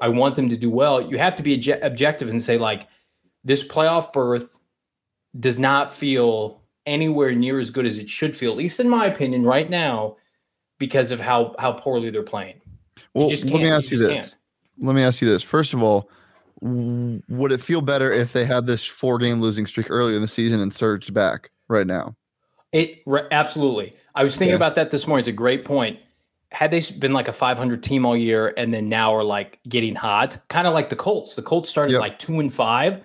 I 0.00 0.08
want 0.08 0.34
them 0.34 0.48
to 0.48 0.56
do 0.56 0.70
well. 0.70 1.00
You 1.00 1.18
have 1.18 1.36
to 1.36 1.42
be 1.42 1.54
objective 1.82 2.28
and 2.28 2.42
say, 2.42 2.58
like, 2.58 2.88
this 3.44 3.66
playoff 3.66 4.12
berth 4.12 4.58
does 5.38 5.58
not 5.58 5.94
feel 5.94 6.62
anywhere 6.86 7.32
near 7.32 7.60
as 7.60 7.70
good 7.70 7.86
as 7.86 7.98
it 7.98 8.08
should 8.08 8.36
feel, 8.36 8.50
at 8.52 8.58
least 8.58 8.80
in 8.80 8.88
my 8.88 9.06
opinion, 9.06 9.44
right 9.44 9.70
now, 9.70 10.16
because 10.78 11.10
of 11.10 11.20
how 11.20 11.54
how 11.58 11.72
poorly 11.72 12.10
they're 12.10 12.22
playing. 12.22 12.60
Well, 13.14 13.28
let 13.28 13.44
me 13.44 13.70
ask 13.70 13.90
you, 13.90 13.98
you 13.98 14.06
this. 14.06 14.20
Can't. 14.20 14.36
Let 14.86 14.94
me 14.94 15.02
ask 15.02 15.20
you 15.20 15.28
this. 15.28 15.42
First 15.42 15.74
of 15.74 15.82
all, 15.82 16.10
would 16.60 17.52
it 17.52 17.60
feel 17.60 17.80
better 17.80 18.10
if 18.10 18.32
they 18.32 18.44
had 18.44 18.66
this 18.66 18.84
four 18.84 19.18
game 19.18 19.40
losing 19.40 19.66
streak 19.66 19.90
earlier 19.90 20.16
in 20.16 20.22
the 20.22 20.28
season 20.28 20.60
and 20.60 20.72
surged 20.72 21.12
back 21.12 21.50
right 21.68 21.86
now? 21.86 22.14
It 22.72 23.02
absolutely. 23.30 23.94
I 24.14 24.24
was 24.24 24.36
thinking 24.36 24.50
yeah. 24.50 24.56
about 24.56 24.74
that 24.76 24.90
this 24.90 25.06
morning. 25.06 25.20
It's 25.20 25.28
a 25.28 25.32
great 25.32 25.64
point 25.64 25.98
had 26.52 26.70
they 26.70 26.80
been 26.98 27.12
like 27.12 27.28
a 27.28 27.32
500 27.32 27.82
team 27.82 28.04
all 28.04 28.16
year 28.16 28.52
and 28.56 28.72
then 28.72 28.88
now 28.88 29.14
are 29.14 29.24
like 29.24 29.58
getting 29.68 29.94
hot, 29.94 30.38
kind 30.48 30.66
of 30.66 30.74
like 30.74 30.90
the 30.90 30.96
Colts. 30.96 31.34
The 31.34 31.42
Colts 31.42 31.70
started 31.70 31.92
yep. 31.92 32.00
like 32.00 32.18
two 32.18 32.40
and 32.40 32.52
five. 32.52 33.02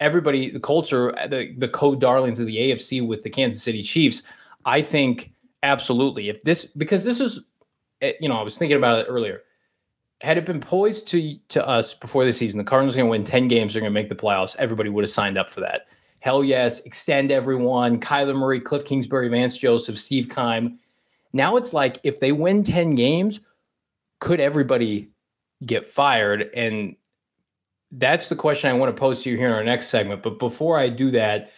Everybody, 0.00 0.50
the 0.50 0.60
Colts 0.60 0.92
are 0.92 1.12
the 1.28 1.54
the 1.58 1.68
code 1.68 2.00
darlings 2.00 2.38
of 2.40 2.46
the 2.46 2.56
AFC 2.56 3.06
with 3.06 3.22
the 3.22 3.30
Kansas 3.30 3.62
City 3.62 3.82
Chiefs. 3.82 4.22
I 4.64 4.82
think 4.82 5.32
absolutely 5.62 6.28
if 6.30 6.42
this 6.42 6.64
because 6.64 7.04
this 7.04 7.20
is, 7.20 7.40
Eh, 8.02 8.12
you 8.20 8.28
know, 8.28 8.36
I 8.36 8.42
was 8.42 8.56
thinking 8.58 8.76
about 8.76 9.00
it 9.00 9.06
earlier. 9.08 9.42
Had 10.20 10.36
it 10.36 10.44
been 10.44 10.60
poised 10.60 11.08
to 11.08 11.36
to 11.48 11.66
us 11.66 11.94
before 11.94 12.24
the 12.24 12.32
season, 12.32 12.58
the 12.58 12.64
Cardinals 12.64 12.94
are 12.94 12.98
going 12.98 13.08
to 13.08 13.10
win 13.10 13.24
10 13.24 13.48
games, 13.48 13.72
they're 13.72 13.80
going 13.80 13.92
to 13.92 14.00
make 14.00 14.08
the 14.08 14.14
playoffs. 14.14 14.56
Everybody 14.56 14.90
would 14.90 15.04
have 15.04 15.10
signed 15.10 15.38
up 15.38 15.50
for 15.50 15.60
that. 15.60 15.86
Hell 16.20 16.44
yes, 16.44 16.80
extend 16.80 17.30
everyone. 17.30 17.98
Kyler 17.98 18.36
Murray, 18.36 18.60
Cliff 18.60 18.84
Kingsbury, 18.84 19.28
Vance 19.28 19.56
Joseph, 19.56 19.98
Steve 19.98 20.28
Keim 20.28 20.78
now 21.32 21.56
it's 21.56 21.72
like 21.72 22.00
if 22.02 22.20
they 22.20 22.32
win 22.32 22.62
10 22.62 22.90
games, 22.90 23.40
could 24.18 24.40
everybody 24.40 25.10
get 25.64 25.88
fired? 25.88 26.50
And 26.54 26.96
that's 27.92 28.28
the 28.28 28.36
question 28.36 28.70
I 28.70 28.72
want 28.74 28.94
to 28.94 28.98
pose 28.98 29.22
to 29.22 29.30
you 29.30 29.36
here 29.36 29.48
in 29.48 29.52
our 29.52 29.64
next 29.64 29.88
segment. 29.88 30.22
But 30.22 30.38
before 30.38 30.78
I 30.78 30.88
do 30.88 31.10
that, 31.12 31.52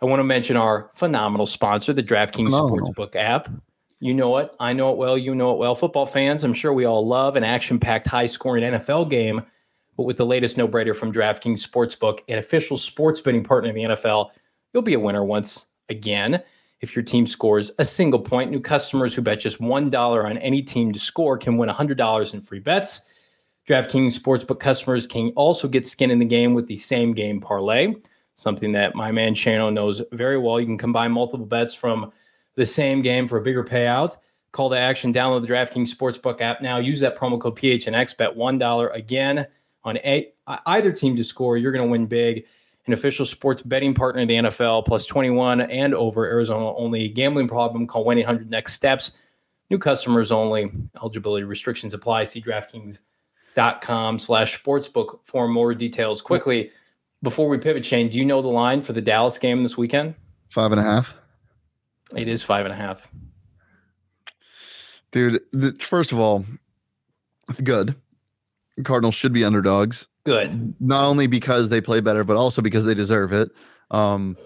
I 0.00 0.06
want 0.06 0.20
to 0.20 0.24
mention 0.24 0.56
our 0.56 0.90
phenomenal 0.94 1.46
sponsor, 1.46 1.92
the 1.92 2.02
DraftKings 2.02 2.46
phenomenal. 2.46 2.92
Sportsbook 2.92 3.16
app. 3.16 3.48
You 4.02 4.14
know 4.14 4.38
it. 4.38 4.50
I 4.58 4.72
know 4.72 4.90
it 4.90 4.98
well. 4.98 5.16
You 5.16 5.32
know 5.32 5.52
it 5.52 5.58
well. 5.58 5.76
Football 5.76 6.06
fans, 6.06 6.42
I'm 6.42 6.54
sure 6.54 6.72
we 6.72 6.86
all 6.86 7.06
love 7.06 7.36
an 7.36 7.44
action 7.44 7.78
packed, 7.78 8.08
high 8.08 8.26
scoring 8.26 8.64
NFL 8.64 9.08
game. 9.08 9.46
But 9.96 10.02
with 10.04 10.16
the 10.16 10.26
latest 10.26 10.56
no 10.56 10.66
brainer 10.66 10.96
from 10.96 11.12
DraftKings 11.12 11.64
Sportsbook, 11.64 12.18
an 12.26 12.38
official 12.38 12.76
sports 12.76 13.20
betting 13.20 13.44
partner 13.44 13.70
in 13.70 13.76
the 13.76 13.94
NFL, 13.94 14.30
you'll 14.72 14.82
be 14.82 14.94
a 14.94 14.98
winner 14.98 15.22
once 15.22 15.66
again 15.88 16.42
if 16.80 16.96
your 16.96 17.04
team 17.04 17.28
scores 17.28 17.70
a 17.78 17.84
single 17.84 18.18
point. 18.18 18.50
New 18.50 18.58
customers 18.58 19.14
who 19.14 19.22
bet 19.22 19.38
just 19.38 19.60
$1 19.60 20.24
on 20.24 20.38
any 20.38 20.62
team 20.62 20.92
to 20.92 20.98
score 20.98 21.38
can 21.38 21.56
win 21.56 21.68
$100 21.68 22.34
in 22.34 22.40
free 22.40 22.58
bets. 22.58 23.02
DraftKings 23.68 24.18
Sportsbook 24.18 24.58
customers 24.58 25.06
can 25.06 25.28
also 25.36 25.68
get 25.68 25.86
skin 25.86 26.10
in 26.10 26.18
the 26.18 26.24
game 26.24 26.54
with 26.54 26.66
the 26.66 26.76
same 26.76 27.14
game 27.14 27.40
parlay, 27.40 27.94
something 28.34 28.72
that 28.72 28.96
my 28.96 29.12
man 29.12 29.32
Shano 29.36 29.72
knows 29.72 30.02
very 30.10 30.38
well. 30.38 30.58
You 30.58 30.66
can 30.66 30.76
combine 30.76 31.12
multiple 31.12 31.46
bets 31.46 31.72
from 31.72 32.10
the 32.54 32.66
same 32.66 33.02
game 33.02 33.26
for 33.26 33.38
a 33.38 33.42
bigger 33.42 33.64
payout. 33.64 34.16
Call 34.52 34.68
to 34.70 34.78
action, 34.78 35.12
download 35.12 35.42
the 35.42 35.48
DraftKings 35.48 35.94
Sportsbook 35.94 36.40
app 36.40 36.60
now. 36.60 36.76
Use 36.76 37.00
that 37.00 37.16
promo 37.16 37.40
code 37.40 37.56
PHNX, 37.56 38.16
bet 38.16 38.36
$1 38.36 38.94
again 38.94 39.46
on 39.84 39.96
a, 39.98 40.32
either 40.66 40.92
team 40.92 41.16
to 41.16 41.24
score. 41.24 41.56
You're 41.56 41.72
going 41.72 41.86
to 41.86 41.90
win 41.90 42.06
big 42.06 42.44
an 42.86 42.92
official 42.92 43.24
sports 43.24 43.62
betting 43.62 43.94
partner 43.94 44.22
of 44.22 44.28
the 44.28 44.34
NFL, 44.34 44.84
plus 44.84 45.06
21 45.06 45.60
and 45.60 45.94
over 45.94 46.26
Arizona 46.26 46.74
only. 46.74 47.08
Gambling 47.08 47.48
problem, 47.48 47.86
call 47.86 48.04
1 48.04 48.18
800 48.18 48.50
Next 48.50 48.74
Steps. 48.74 49.12
New 49.70 49.78
customers 49.78 50.32
only. 50.32 50.70
Eligibility 51.00 51.44
restrictions 51.44 51.94
apply. 51.94 52.24
See 52.24 52.42
DraftKings.com 52.42 54.18
slash 54.18 54.62
sportsbook 54.62 55.20
for 55.24 55.48
more 55.48 55.74
details. 55.74 56.20
Quickly, 56.20 56.70
before 57.22 57.48
we 57.48 57.56
pivot, 57.56 57.86
Shane, 57.86 58.10
do 58.10 58.18
you 58.18 58.24
know 58.24 58.42
the 58.42 58.48
line 58.48 58.82
for 58.82 58.92
the 58.92 59.00
Dallas 59.00 59.38
game 59.38 59.62
this 59.62 59.76
weekend? 59.76 60.14
Five 60.50 60.72
and 60.72 60.80
a 60.80 60.84
half. 60.84 61.14
It 62.16 62.28
is 62.28 62.42
five 62.42 62.64
and 62.64 62.72
a 62.72 62.76
half. 62.76 63.06
Dude, 65.10 65.40
first 65.80 66.12
of 66.12 66.18
all, 66.18 66.44
good. 67.62 67.94
Cardinals 68.84 69.14
should 69.14 69.32
be 69.32 69.44
underdogs. 69.44 70.08
Good. 70.24 70.74
Not 70.80 71.04
only 71.04 71.26
because 71.26 71.68
they 71.68 71.80
play 71.80 72.00
better, 72.00 72.24
but 72.24 72.36
also 72.36 72.62
because 72.62 72.84
they 72.84 72.94
deserve 72.94 73.32
it. 73.32 73.50
Um, 73.90 74.36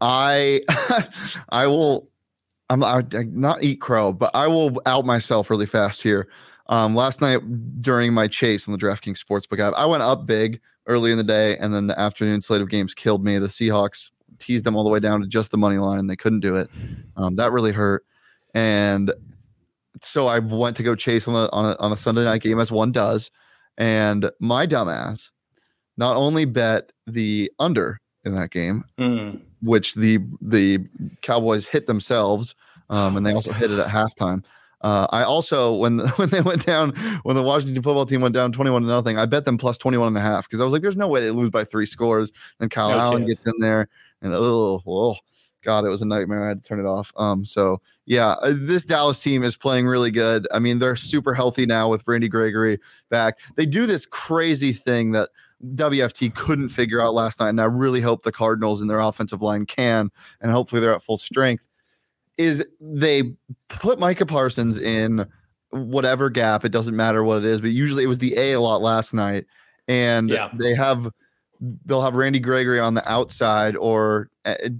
I 0.00 0.60
I 1.48 1.66
will 1.66 2.08
I'm 2.70 2.80
not, 2.80 3.12
not 3.12 3.62
eat 3.62 3.80
crow, 3.80 4.12
but 4.12 4.30
I 4.34 4.46
will 4.46 4.80
out 4.86 5.04
myself 5.04 5.50
really 5.50 5.66
fast 5.66 6.02
here. 6.02 6.28
Um, 6.66 6.94
last 6.94 7.20
night 7.20 7.40
during 7.82 8.14
my 8.14 8.26
chase 8.26 8.66
on 8.66 8.72
the 8.72 8.78
DraftKings 8.78 9.22
Sportsbook 9.22 9.60
app, 9.60 9.74
I 9.76 9.84
went 9.84 10.02
up 10.02 10.26
big 10.26 10.60
early 10.86 11.10
in 11.10 11.18
the 11.18 11.24
day, 11.24 11.56
and 11.58 11.74
then 11.74 11.86
the 11.86 11.98
afternoon 11.98 12.40
slate 12.40 12.62
of 12.62 12.70
games 12.70 12.94
killed 12.94 13.24
me. 13.24 13.38
The 13.38 13.48
Seahawks 13.48 14.10
teased 14.44 14.64
them 14.64 14.76
all 14.76 14.84
the 14.84 14.90
way 14.90 15.00
down 15.00 15.20
to 15.20 15.26
just 15.26 15.50
the 15.50 15.58
money 15.58 15.78
line. 15.78 15.98
And 15.98 16.10
they 16.10 16.16
couldn't 16.16 16.40
do 16.40 16.56
it. 16.56 16.70
Um, 17.16 17.36
that 17.36 17.52
really 17.52 17.72
hurt. 17.72 18.04
And 18.54 19.12
so 20.00 20.26
I 20.26 20.38
went 20.38 20.76
to 20.76 20.82
go 20.82 20.94
chase 20.94 21.26
on 21.26 21.34
a, 21.34 21.48
on 21.52 21.64
a, 21.64 21.76
on 21.78 21.92
a 21.92 21.96
Sunday 21.96 22.24
night 22.24 22.42
game 22.42 22.58
as 22.60 22.70
one 22.70 22.92
does. 22.92 23.30
And 23.76 24.30
my 24.40 24.66
dumbass 24.66 25.30
not 25.96 26.16
only 26.16 26.44
bet 26.44 26.92
the 27.06 27.50
under 27.58 28.00
in 28.24 28.34
that 28.34 28.50
game, 28.50 28.84
mm. 28.98 29.40
which 29.62 29.94
the 29.94 30.18
the 30.40 30.78
Cowboys 31.22 31.66
hit 31.66 31.86
themselves, 31.86 32.54
um, 32.90 33.16
and 33.16 33.26
they 33.26 33.32
also 33.32 33.52
hit 33.52 33.70
it 33.70 33.78
at 33.78 33.88
halftime. 33.88 34.44
Uh, 34.80 35.06
I 35.10 35.22
also 35.22 35.74
when 35.74 35.98
when 36.16 36.28
they 36.30 36.40
went 36.40 36.64
down 36.64 36.90
when 37.22 37.36
the 37.36 37.42
Washington 37.42 37.82
football 37.82 38.06
team 38.06 38.20
went 38.20 38.34
down 38.34 38.52
21 38.52 38.82
to 38.82 38.88
nothing, 38.88 39.18
I 39.18 39.26
bet 39.26 39.44
them 39.44 39.58
plus 39.58 39.78
21 39.78 40.08
and 40.08 40.16
a 40.16 40.20
half 40.20 40.48
because 40.48 40.60
I 40.60 40.64
was 40.64 40.72
like, 40.72 40.82
there's 40.82 40.96
no 40.96 41.08
way 41.08 41.20
they 41.20 41.30
lose 41.30 41.50
by 41.50 41.64
three 41.64 41.86
scores. 41.86 42.32
Then 42.58 42.68
Kyle 42.68 42.90
no 42.90 42.98
Allen 42.98 43.22
chance. 43.22 43.44
gets 43.44 43.46
in 43.46 43.60
there 43.60 43.88
and 44.24 44.34
oh, 44.34 44.82
oh 44.86 45.14
god, 45.64 45.84
it 45.84 45.88
was 45.88 46.02
a 46.02 46.06
nightmare. 46.06 46.44
I 46.44 46.48
had 46.48 46.62
to 46.62 46.68
turn 46.68 46.80
it 46.80 46.86
off. 46.86 47.12
Um, 47.16 47.44
so 47.44 47.80
yeah, 48.06 48.32
uh, 48.42 48.54
this 48.56 48.84
Dallas 48.84 49.18
team 49.18 49.42
is 49.42 49.56
playing 49.56 49.86
really 49.86 50.10
good. 50.10 50.46
I 50.52 50.58
mean, 50.58 50.78
they're 50.78 50.96
super 50.96 51.34
healthy 51.34 51.66
now 51.66 51.88
with 51.88 52.04
Randy 52.06 52.28
Gregory 52.28 52.78
back. 53.10 53.38
They 53.56 53.66
do 53.66 53.86
this 53.86 54.06
crazy 54.06 54.72
thing 54.72 55.12
that 55.12 55.30
WFT 55.74 56.34
couldn't 56.34 56.68
figure 56.68 57.00
out 57.00 57.14
last 57.14 57.40
night, 57.40 57.50
and 57.50 57.60
I 57.60 57.64
really 57.64 58.00
hope 58.00 58.22
the 58.22 58.32
Cardinals 58.32 58.80
and 58.80 58.90
their 58.90 59.00
offensive 59.00 59.42
line 59.42 59.66
can, 59.66 60.10
and 60.40 60.52
hopefully 60.52 60.80
they're 60.80 60.94
at 60.94 61.02
full 61.02 61.16
strength. 61.16 61.68
Is 62.36 62.64
they 62.80 63.32
put 63.68 63.98
Micah 63.98 64.26
Parsons 64.26 64.76
in 64.76 65.26
whatever 65.70 66.30
gap, 66.30 66.64
it 66.64 66.70
doesn't 66.70 66.94
matter 66.94 67.24
what 67.24 67.38
it 67.38 67.44
is, 67.44 67.60
but 67.60 67.70
usually 67.70 68.04
it 68.04 68.08
was 68.08 68.18
the 68.18 68.36
A 68.36 68.52
a 68.52 68.60
lot 68.60 68.82
last 68.82 69.14
night, 69.14 69.46
and 69.88 70.28
yeah. 70.28 70.50
they 70.58 70.74
have 70.74 71.08
they'll 71.60 72.02
have 72.02 72.16
Randy 72.16 72.40
Gregory 72.40 72.80
on 72.80 72.94
the 72.94 73.10
outside 73.10 73.76
or 73.76 74.30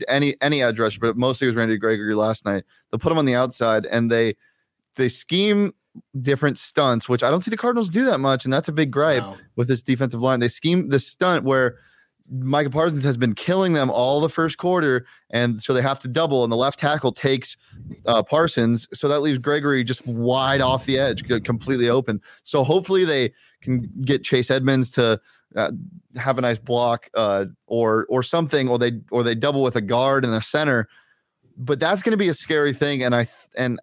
any 0.09 0.37
any 0.41 0.63
edge 0.63 0.79
rush, 0.79 0.99
but 0.99 1.17
mostly 1.17 1.47
it 1.47 1.51
was 1.51 1.57
Randy 1.57 1.77
Gregory 1.77 2.15
last 2.15 2.45
night. 2.45 2.65
They'll 2.91 2.99
put 2.99 3.13
him 3.13 3.19
on 3.19 3.27
the 3.27 3.35
outside 3.35 3.87
and 3.87 4.11
they 4.11 4.37
they 4.97 5.09
scheme 5.09 5.73
different 6.21 6.59
stunts, 6.59 7.09
which 7.09 7.23
I 7.23 7.31
don't 7.31 7.43
see 7.43 7.51
the 7.51 7.57
Cardinals 7.57 7.91
do 7.91 8.05
that 8.05 8.19
much, 8.19 8.45
and 8.45 8.53
that's 8.53 8.69
a 8.69 8.73
big 8.73 8.91
gripe 8.91 9.23
wow. 9.23 9.37
with 9.57 9.69
this 9.69 9.83
defensive 9.83 10.21
line. 10.21 10.41
They 10.41 10.49
scheme 10.49 10.89
the 10.89 10.99
stunt 10.99 11.45
where 11.45 11.77
Micah 12.31 12.71
Parsons 12.71 13.05
has 13.05 13.17
been 13.17 13.35
killing 13.35 13.75
them 13.75 13.91
all 13.91 14.21
the 14.21 14.29
first 14.29 14.57
quarter, 14.57 15.05
and 15.31 15.63
so 15.63 15.75
they 15.75 15.83
have 15.83 15.99
to 16.01 16.09
double, 16.09 16.43
and 16.43 16.51
the 16.51 16.57
left 16.57 16.79
tackle 16.79 17.13
takes 17.13 17.57
uh, 18.07 18.23
Parsons, 18.23 18.89
so 18.93 19.09
that 19.09 19.21
leaves 19.21 19.39
Gregory 19.39 19.85
just 19.85 20.07
wide 20.07 20.61
off 20.61 20.87
the 20.87 20.99
edge, 20.99 21.25
completely 21.45 21.89
open. 21.89 22.21
So 22.43 22.65
hopefully 22.65 23.05
they 23.05 23.33
can 23.61 23.91
get 24.03 24.25
Chase 24.25 24.51
Edmonds 24.51 24.91
to 24.93 25.21
uh, 25.57 25.71
have 26.17 26.39
a 26.39 26.41
nice 26.41 26.59
block, 26.59 27.09
uh, 27.15 27.47
or 27.67 28.07
or 28.09 28.23
something, 28.23 28.69
or 28.69 28.79
they 28.79 28.93
or 29.11 29.23
they 29.23 29.35
double 29.35 29.63
with 29.63 29.77
a 29.77 29.81
guard 29.81 30.25
in 30.25 30.31
the 30.31 30.41
center. 30.41 30.89
But 31.57 31.81
that's 31.81 32.03
going 32.03 32.13
to 32.13 32.17
be 32.17 32.29
a 32.29 32.35
scary 32.35 32.73
thing, 32.73 33.03
and 33.03 33.15
I 33.15 33.29
and 33.57 33.81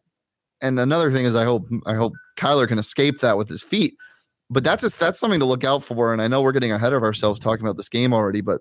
and 0.62 0.80
another 0.80 1.12
thing 1.12 1.25
is 1.25 1.36
I 1.36 1.46
hope 1.46 1.68
I 1.86 1.96
hope 1.96 2.13
Kyler 2.38 2.68
can 2.68 2.78
escape 2.78 3.20
that 3.20 3.38
with 3.38 3.50
his 3.50 3.63
feet. 3.63 3.96
But 4.50 4.66
that's 4.66 4.82
just, 4.82 5.00
that's 5.00 5.18
something 5.18 5.40
to 5.40 5.46
look 5.46 5.63
out 5.63 5.82
for. 5.82 6.12
And 6.12 6.22
I 6.22 6.28
know 6.28 6.42
we're 6.42 6.51
getting 6.51 6.74
ahead 6.74 6.92
of 6.92 7.04
ourselves 7.04 7.40
talking 7.40 7.66
about 7.66 7.78
this 7.78 7.88
game 7.88 8.13
already, 8.13 8.42
but 8.42 8.60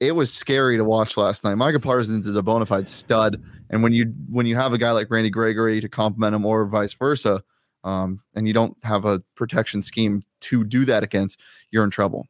it 0.00 0.12
was 0.12 0.32
scary 0.32 0.76
to 0.76 0.84
watch 0.84 1.16
last 1.16 1.44
night. 1.44 1.54
Micah 1.54 1.80
Parsons 1.80 2.26
is 2.26 2.36
a 2.36 2.42
bona 2.42 2.66
fide 2.66 2.88
stud, 2.88 3.42
and 3.70 3.82
when 3.82 3.92
you 3.92 4.12
when 4.30 4.46
you 4.46 4.54
have 4.54 4.72
a 4.72 4.78
guy 4.78 4.90
like 4.92 5.10
Randy 5.10 5.30
Gregory 5.30 5.80
to 5.80 5.88
complement 5.88 6.36
him, 6.36 6.44
or 6.44 6.66
vice 6.66 6.92
versa, 6.92 7.42
um, 7.84 8.20
and 8.34 8.46
you 8.46 8.54
don't 8.54 8.76
have 8.82 9.04
a 9.04 9.22
protection 9.34 9.82
scheme 9.82 10.22
to 10.40 10.64
do 10.64 10.84
that 10.84 11.02
against, 11.02 11.40
you're 11.70 11.84
in 11.84 11.90
trouble. 11.90 12.26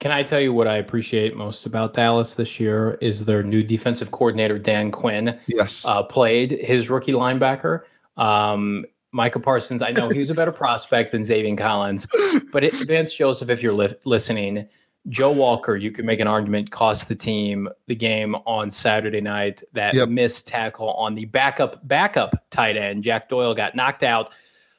Can 0.00 0.10
I 0.10 0.22
tell 0.22 0.40
you 0.40 0.52
what 0.52 0.68
I 0.68 0.76
appreciate 0.76 1.36
most 1.36 1.64
about 1.66 1.94
Dallas 1.94 2.34
this 2.34 2.60
year 2.60 2.98
is 3.00 3.24
their 3.24 3.42
new 3.42 3.62
defensive 3.62 4.10
coordinator 4.10 4.58
Dan 4.58 4.90
Quinn. 4.90 5.38
Yes, 5.46 5.84
uh, 5.86 6.02
played 6.02 6.50
his 6.50 6.90
rookie 6.90 7.12
linebacker. 7.12 7.82
Um, 8.16 8.84
Micah 9.12 9.38
Parsons. 9.38 9.80
I 9.80 9.92
know 9.92 10.08
he's 10.08 10.28
a 10.28 10.34
better 10.34 10.52
prospect 10.64 11.12
than 11.12 11.22
Zaven 11.22 11.56
Collins, 11.56 12.06
but 12.52 12.64
it, 12.64 12.74
Vance 12.86 13.14
Joseph, 13.14 13.48
if 13.48 13.62
you're 13.62 13.72
li- 13.72 13.94
listening, 14.04 14.68
Joe 15.08 15.32
Walker, 15.32 15.76
you 15.76 15.90
could 15.90 16.04
make 16.04 16.20
an 16.20 16.26
argument 16.26 16.70
cost 16.70 17.08
the 17.08 17.14
team 17.14 17.68
the 17.86 17.94
game 17.94 18.34
on 18.46 18.70
Saturday 18.70 19.20
night. 19.20 19.62
That 19.72 19.94
yep. 19.94 20.08
missed 20.08 20.48
tackle 20.48 20.92
on 20.92 21.14
the 21.14 21.26
backup 21.26 21.86
backup 21.86 22.34
tight 22.50 22.76
end, 22.76 23.04
Jack 23.04 23.28
Doyle, 23.28 23.54
got 23.54 23.74
knocked 23.74 24.02
out. 24.02 24.32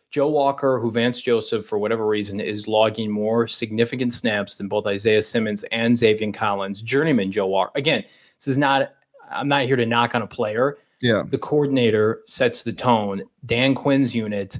Joe 0.09 0.29
Walker, 0.29 0.79
who 0.79 0.91
Vance 0.91 1.19
Joseph, 1.19 1.65
for 1.65 1.77
whatever 1.77 2.07
reason, 2.07 2.39
is 2.39 2.67
logging 2.67 3.11
more 3.11 3.47
significant 3.47 4.13
snaps 4.13 4.55
than 4.55 4.67
both 4.67 4.87
Isaiah 4.87 5.21
Simmons 5.21 5.63
and 5.71 5.95
Zaven 5.95 6.33
Collins. 6.33 6.81
Journeyman 6.81 7.31
Joe 7.31 7.47
Walker. 7.47 7.71
Again, 7.75 8.03
this 8.37 8.47
is 8.47 8.57
not. 8.57 8.93
I'm 9.29 9.47
not 9.47 9.65
here 9.65 9.75
to 9.75 9.85
knock 9.85 10.15
on 10.15 10.21
a 10.21 10.27
player. 10.27 10.77
Yeah. 11.01 11.23
The 11.29 11.37
coordinator 11.37 12.21
sets 12.25 12.63
the 12.63 12.73
tone. 12.73 13.23
Dan 13.45 13.75
Quinn's 13.75 14.15
unit, 14.15 14.59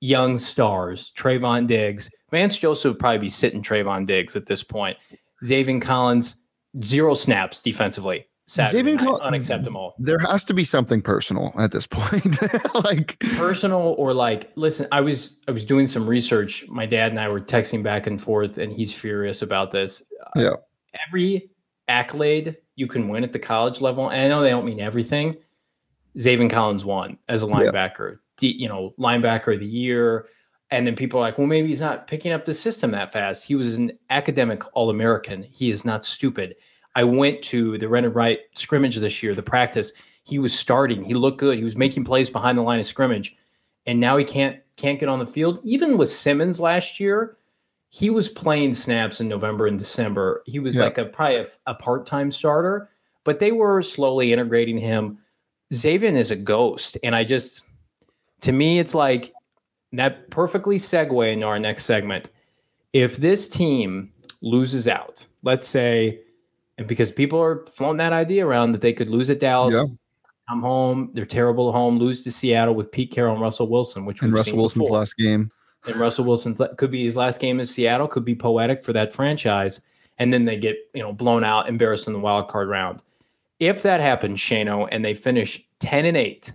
young 0.00 0.38
stars, 0.38 1.12
Trevon 1.16 1.66
Diggs. 1.66 2.10
Vance 2.30 2.56
Joseph 2.58 2.92
would 2.92 2.98
probably 2.98 3.18
be 3.18 3.28
sitting 3.28 3.62
Trevon 3.62 4.06
Diggs 4.06 4.36
at 4.36 4.46
this 4.46 4.62
point. 4.62 4.96
Zaven 5.44 5.80
Collins, 5.80 6.36
zero 6.82 7.14
snaps 7.14 7.60
defensively. 7.60 8.26
Saturday 8.48 8.94
night, 8.94 9.20
unacceptable. 9.22 9.94
There 9.98 10.20
has 10.20 10.44
to 10.44 10.54
be 10.54 10.64
something 10.64 11.02
personal 11.02 11.52
at 11.58 11.72
this 11.72 11.86
point. 11.86 12.36
like 12.84 13.18
personal 13.36 13.96
or 13.98 14.14
like 14.14 14.52
listen, 14.54 14.86
I 14.92 15.00
was 15.00 15.40
I 15.48 15.50
was 15.50 15.64
doing 15.64 15.88
some 15.88 16.06
research. 16.06 16.64
My 16.68 16.86
dad 16.86 17.10
and 17.10 17.18
I 17.18 17.28
were 17.28 17.40
texting 17.40 17.82
back 17.82 18.06
and 18.06 18.22
forth 18.22 18.56
and 18.58 18.72
he's 18.72 18.92
furious 18.92 19.42
about 19.42 19.72
this. 19.72 20.00
Yeah. 20.36 20.50
Uh, 20.50 20.56
every 21.08 21.50
accolade 21.88 22.56
you 22.76 22.86
can 22.86 23.08
win 23.08 23.24
at 23.24 23.32
the 23.32 23.38
college 23.38 23.80
level, 23.80 24.10
and 24.10 24.20
I 24.20 24.28
know 24.28 24.42
they 24.42 24.50
don't 24.50 24.64
mean 24.64 24.80
everything, 24.80 25.36
Zaven 26.16 26.50
Collins 26.50 26.84
won 26.84 27.18
as 27.28 27.42
a 27.42 27.46
linebacker. 27.46 28.18
Yeah. 28.40 28.50
you 28.50 28.68
know, 28.68 28.94
linebacker 28.98 29.54
of 29.54 29.60
the 29.60 29.66
year. 29.66 30.28
And 30.70 30.86
then 30.86 30.96
people 30.96 31.20
are 31.20 31.22
like, 31.22 31.38
well, 31.38 31.46
maybe 31.46 31.68
he's 31.68 31.80
not 31.80 32.08
picking 32.08 32.32
up 32.32 32.44
the 32.44 32.54
system 32.54 32.90
that 32.90 33.12
fast. 33.12 33.44
He 33.44 33.54
was 33.54 33.74
an 33.74 33.92
academic 34.10 34.62
All 34.74 34.90
American. 34.90 35.42
He 35.44 35.70
is 35.70 35.84
not 35.84 36.04
stupid. 36.04 36.56
I 36.94 37.04
went 37.04 37.42
to 37.44 37.78
the 37.78 37.88
Renton 37.88 38.12
Wright 38.12 38.40
scrimmage 38.54 38.96
this 38.96 39.22
year, 39.22 39.34
the 39.34 39.42
practice. 39.42 39.92
He 40.24 40.38
was 40.38 40.58
starting. 40.58 41.04
He 41.04 41.14
looked 41.14 41.38
good. 41.38 41.58
He 41.58 41.64
was 41.64 41.76
making 41.76 42.04
plays 42.04 42.30
behind 42.30 42.58
the 42.58 42.62
line 42.62 42.80
of 42.80 42.86
scrimmage. 42.86 43.36
And 43.86 44.00
now 44.00 44.16
he 44.16 44.24
can't 44.24 44.58
can't 44.76 44.98
get 44.98 45.08
on 45.08 45.20
the 45.20 45.26
field. 45.26 45.60
Even 45.62 45.96
with 45.96 46.10
Simmons 46.10 46.58
last 46.58 46.98
year, 46.98 47.36
he 47.88 48.10
was 48.10 48.28
playing 48.28 48.74
snaps 48.74 49.20
in 49.20 49.28
November 49.28 49.66
and 49.66 49.78
December. 49.78 50.42
He 50.46 50.58
was 50.58 50.74
yeah. 50.74 50.82
like 50.82 50.98
a 50.98 51.06
probably 51.06 51.36
a, 51.36 51.46
a 51.66 51.74
part-time 51.74 52.30
starter, 52.30 52.90
but 53.24 53.38
they 53.38 53.52
were 53.52 53.82
slowly 53.82 54.32
integrating 54.32 54.76
him 54.76 55.18
Zaven 55.72 56.16
is 56.16 56.30
a 56.30 56.36
ghost. 56.36 56.96
And 57.02 57.14
I 57.14 57.24
just, 57.24 57.62
to 58.42 58.52
me, 58.52 58.78
it's 58.78 58.94
like 58.94 59.32
that 59.98 60.30
perfectly 60.30 60.78
segue 60.78 61.32
into 61.32 61.46
our 61.46 61.58
next 61.58 61.84
segment. 61.84 62.30
If 62.92 63.16
this 63.16 63.48
team 63.48 64.12
loses 64.40 64.88
out, 64.88 65.26
let's 65.42 65.68
say, 65.68 66.20
and 66.78 66.86
because 66.86 67.10
people 67.10 67.40
are 67.40 67.66
floating 67.74 67.98
that 67.98 68.12
idea 68.12 68.46
around 68.46 68.72
that 68.72 68.80
they 68.80 68.92
could 68.92 69.08
lose 69.08 69.30
at 69.30 69.40
Dallas, 69.40 69.74
yeah. 69.74 69.84
come 70.48 70.60
home, 70.60 71.10
they're 71.14 71.24
terrible 71.26 71.68
at 71.68 71.72
home, 71.72 71.98
lose 71.98 72.22
to 72.24 72.32
Seattle 72.32 72.74
with 72.74 72.90
Pete 72.90 73.10
Carroll 73.10 73.32
and 73.32 73.42
Russell 73.42 73.68
Wilson, 73.68 74.04
which 74.04 74.22
and 74.22 74.32
Russell 74.32 74.56
Wilson's 74.56 74.84
before. 74.84 74.98
last 74.98 75.16
game. 75.16 75.50
And 75.86 75.96
Russell 75.96 76.24
Wilson's 76.24 76.60
could 76.76 76.90
be 76.90 77.04
his 77.04 77.16
last 77.16 77.40
game 77.40 77.60
in 77.60 77.66
Seattle, 77.66 78.08
could 78.08 78.24
be 78.24 78.34
poetic 78.34 78.84
for 78.84 78.92
that 78.92 79.12
franchise. 79.12 79.80
And 80.18 80.32
then 80.32 80.44
they 80.46 80.56
get, 80.56 80.76
you 80.94 81.02
know, 81.02 81.12
blown 81.12 81.44
out, 81.44 81.68
embarrassed 81.68 82.06
in 82.06 82.12
the 82.12 82.18
wild 82.18 82.48
card 82.48 82.68
round. 82.68 83.02
If 83.60 83.82
that 83.82 84.00
happens, 84.00 84.40
Shano, 84.40 84.88
and 84.90 85.04
they 85.04 85.14
finish 85.14 85.66
10 85.80 86.06
and 86.06 86.16
8 86.16 86.52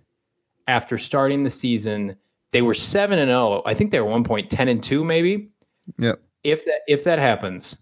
after 0.67 0.97
starting 0.97 1.43
the 1.43 1.49
season, 1.49 2.15
they 2.51 2.61
were 2.61 2.73
7 2.73 3.17
and 3.17 3.29
0. 3.29 3.63
I 3.65 3.73
think 3.73 3.91
they 3.91 3.99
were 3.99 4.09
one 4.09 4.23
point 4.23 4.49
10 4.49 4.67
and 4.67 4.83
2 4.83 5.03
maybe. 5.03 5.49
Yep. 5.97 6.21
If 6.43 6.65
that 6.65 6.81
if 6.87 7.03
that 7.03 7.19
happens, 7.19 7.77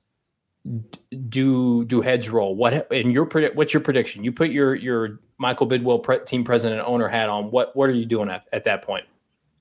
do 1.29 1.85
do 1.85 2.01
heads 2.01 2.29
roll? 2.29 2.55
What 2.55 2.91
and 2.91 3.13
your 3.13 3.25
predict? 3.25 3.55
what's 3.55 3.73
your 3.73 3.81
prediction? 3.81 4.23
You 4.23 4.31
put 4.31 4.49
your 4.49 4.75
your 4.75 5.19
Michael 5.37 5.67
Bidwill 5.67 6.03
pre, 6.03 6.19
team 6.25 6.43
president 6.43 6.81
owner 6.85 7.07
hat 7.07 7.29
on. 7.29 7.51
What 7.51 7.75
what 7.75 7.89
are 7.89 7.93
you 7.93 8.05
doing 8.05 8.29
at, 8.29 8.45
at 8.51 8.65
that 8.65 8.81
point? 8.81 9.05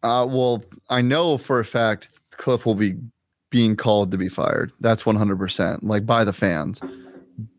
Uh, 0.02 0.26
well, 0.28 0.64
I 0.90 1.00
know 1.02 1.38
for 1.38 1.60
a 1.60 1.64
fact 1.64 2.08
Cliff 2.32 2.66
will 2.66 2.74
be 2.74 2.94
being 3.50 3.76
called 3.76 4.10
to 4.10 4.18
be 4.18 4.28
fired. 4.28 4.72
That's 4.80 5.04
100% 5.04 5.82
like 5.82 6.04
by 6.04 6.22
the 6.24 6.32
fans 6.32 6.80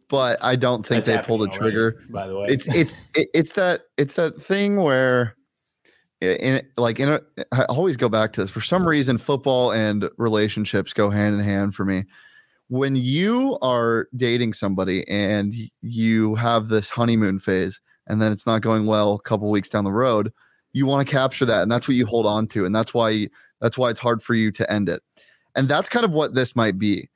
but 0.09 0.43
I 0.43 0.55
don't 0.55 0.85
think 0.85 1.05
That's 1.05 1.21
they 1.21 1.27
pull 1.27 1.37
the 1.37 1.47
trigger. 1.47 1.93
Already, 1.93 2.11
by 2.11 2.27
the 2.27 2.37
way, 2.37 2.47
it's 2.49 2.67
it's 2.67 3.01
it, 3.15 3.29
it's 3.33 3.53
that 3.53 3.83
it's 3.97 4.15
that 4.15 4.41
thing 4.41 4.77
where 4.77 5.35
in 6.21 6.61
like 6.77 6.99
in 6.99 7.09
a, 7.09 7.21
I 7.51 7.63
always 7.65 7.97
go 7.97 8.09
back 8.09 8.33
to 8.33 8.41
this. 8.41 8.51
For 8.51 8.61
some 8.61 8.87
reason, 8.87 9.17
football 9.17 9.71
and 9.71 10.09
relationships 10.17 10.93
go 10.93 11.09
hand 11.09 11.35
in 11.35 11.41
hand 11.41 11.75
for 11.75 11.85
me. 11.85 12.05
When 12.67 12.95
you 12.95 13.57
are 13.61 14.07
dating 14.15 14.53
somebody 14.53 15.07
and 15.07 15.55
you 15.81 16.35
have 16.35 16.67
this 16.67 16.89
honeymoon 16.89 17.39
phase, 17.39 17.81
and 18.07 18.21
then 18.21 18.31
it's 18.31 18.45
not 18.45 18.61
going 18.61 18.85
well 18.85 19.15
a 19.15 19.21
couple 19.21 19.49
weeks 19.49 19.69
down 19.69 19.85
the 19.85 19.91
road, 19.91 20.31
you 20.73 20.85
want 20.85 21.07
to 21.07 21.11
capture 21.11 21.45
that, 21.45 21.63
and 21.63 21.71
that's 21.71 21.87
what 21.87 21.95
you 21.95 22.05
hold 22.05 22.25
on 22.25 22.47
to, 22.47 22.65
and 22.65 22.75
that's 22.75 22.93
why 22.93 23.27
that's 23.61 23.77
why 23.77 23.89
it's 23.89 23.99
hard 23.99 24.21
for 24.21 24.35
you 24.35 24.51
to 24.51 24.71
end 24.71 24.89
it. 24.89 25.01
And 25.55 25.67
that's 25.67 25.89
kind 25.89 26.05
of 26.05 26.11
what 26.11 26.35
this 26.35 26.55
might 26.55 26.77
be. 26.77 27.09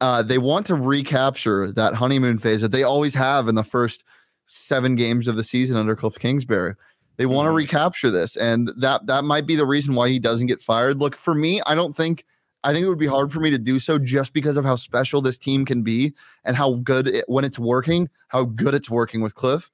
Uh, 0.00 0.22
they 0.22 0.38
want 0.38 0.64
to 0.66 0.74
recapture 0.74 1.70
that 1.72 1.94
honeymoon 1.94 2.38
phase 2.38 2.62
that 2.62 2.72
they 2.72 2.82
always 2.82 3.14
have 3.14 3.48
in 3.48 3.54
the 3.54 3.64
first 3.64 4.04
seven 4.46 4.96
games 4.96 5.28
of 5.28 5.36
the 5.36 5.44
season 5.44 5.76
under 5.76 5.94
Cliff 5.94 6.18
Kingsbury. 6.18 6.74
They 7.20 7.26
want 7.26 7.44
to 7.44 7.50
mm-hmm. 7.50 7.56
recapture 7.56 8.10
this, 8.10 8.34
and 8.38 8.72
that 8.78 9.04
that 9.04 9.24
might 9.24 9.46
be 9.46 9.54
the 9.54 9.66
reason 9.66 9.94
why 9.94 10.08
he 10.08 10.18
doesn't 10.18 10.46
get 10.46 10.62
fired. 10.62 11.00
Look, 11.00 11.14
for 11.14 11.34
me, 11.34 11.60
I 11.66 11.74
don't 11.74 11.94
think 11.94 12.24
I 12.64 12.72
think 12.72 12.82
it 12.82 12.88
would 12.88 12.98
be 12.98 13.06
hard 13.06 13.30
for 13.30 13.40
me 13.40 13.50
to 13.50 13.58
do 13.58 13.78
so 13.78 13.98
just 13.98 14.32
because 14.32 14.56
of 14.56 14.64
how 14.64 14.76
special 14.76 15.20
this 15.20 15.36
team 15.36 15.66
can 15.66 15.82
be 15.82 16.14
and 16.44 16.56
how 16.56 16.76
good 16.76 17.08
it, 17.08 17.26
when 17.28 17.44
it's 17.44 17.58
working, 17.58 18.08
how 18.28 18.44
good 18.44 18.74
it's 18.74 18.88
working 18.88 19.20
with 19.20 19.34
Cliff. 19.34 19.70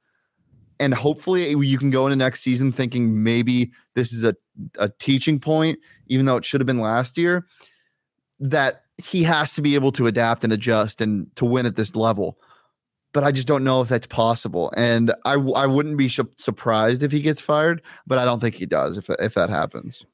And 0.81 0.93
hopefully 0.93 1.49
you 1.49 1.79
can 1.79 1.91
go 1.91 2.09
into 2.09 2.17
next 2.17 2.41
season 2.41 2.73
thinking 2.73 3.23
maybe 3.23 3.71
this 3.95 4.13
is 4.13 4.25
a, 4.25 4.35
a 4.81 4.89
teaching 4.89 5.39
point, 5.39 5.79
even 6.09 6.27
though 6.27 6.39
it 6.39 6.45
should 6.45 6.61
have 6.61 6.67
been 6.67 6.81
last 6.81 7.17
year, 7.17 7.47
that 8.41 8.83
he 8.99 9.23
has 9.23 9.55
to 9.55 9.63
be 9.63 9.77
able 9.77 9.93
to 9.93 10.09
adapt 10.09 10.43
and 10.43 10.53
adjust 10.53 11.01
and 11.01 11.29
to 11.37 11.45
win 11.45 11.65
at 11.65 11.77
this 11.77 11.95
level 11.95 12.41
but 13.17 13.25
I 13.25 13.33
just 13.33 13.49
don't 13.49 13.65
know 13.65 13.81
if 13.81 13.89
that's 13.89 14.07
possible. 14.07 14.71
And 14.77 15.11
I 15.25 15.37
I 15.37 15.65
wouldn't 15.65 15.97
be 15.97 16.11
surprised 16.11 17.03
if 17.03 17.11
he 17.11 17.23
gets 17.23 17.41
fired, 17.41 17.81
but 18.07 18.19
I 18.19 18.27
don't 18.27 18.41
think 18.41 18.57
he 18.57 18.67
does 18.67 18.99
if 18.99 19.09
if 19.09 19.33
that 19.33 19.49
happens. 19.49 20.05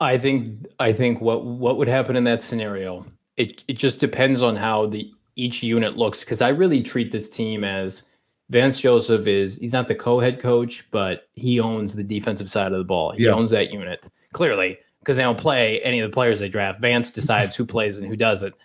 I 0.00 0.18
think 0.18 0.66
I 0.80 0.92
think 0.92 1.20
what 1.20 1.44
what 1.44 1.78
would 1.78 1.86
happen 1.86 2.16
in 2.16 2.24
that 2.24 2.42
scenario 2.42 3.06
it 3.36 3.62
it 3.68 3.74
just 3.74 4.00
depends 4.00 4.42
on 4.42 4.56
how 4.56 4.86
the 4.86 5.08
each 5.36 5.62
unit 5.62 5.96
looks 5.96 6.24
because 6.24 6.40
I 6.40 6.48
really 6.48 6.82
treat 6.82 7.12
this 7.12 7.30
team 7.30 7.62
as 7.62 8.02
Vance 8.50 8.80
Joseph 8.80 9.28
is 9.28 9.54
he's 9.58 9.72
not 9.72 9.86
the 9.86 9.94
co-head 9.94 10.40
coach, 10.40 10.84
but 10.90 11.28
he 11.34 11.60
owns 11.60 11.94
the 11.94 12.02
defensive 12.02 12.50
side 12.50 12.72
of 12.72 12.78
the 12.78 12.84
ball. 12.84 13.12
He 13.12 13.26
yeah. 13.26 13.34
owns 13.34 13.50
that 13.50 13.70
unit 13.70 14.08
clearly 14.32 14.78
because 14.98 15.16
they 15.16 15.22
don't 15.22 15.38
play 15.38 15.80
any 15.82 16.00
of 16.00 16.10
the 16.10 16.12
players 16.12 16.40
they 16.40 16.48
draft. 16.48 16.80
Vance 16.80 17.12
decides 17.12 17.54
who 17.54 17.64
plays 17.64 17.98
and 17.98 18.08
who 18.08 18.16
doesn't. 18.16 18.56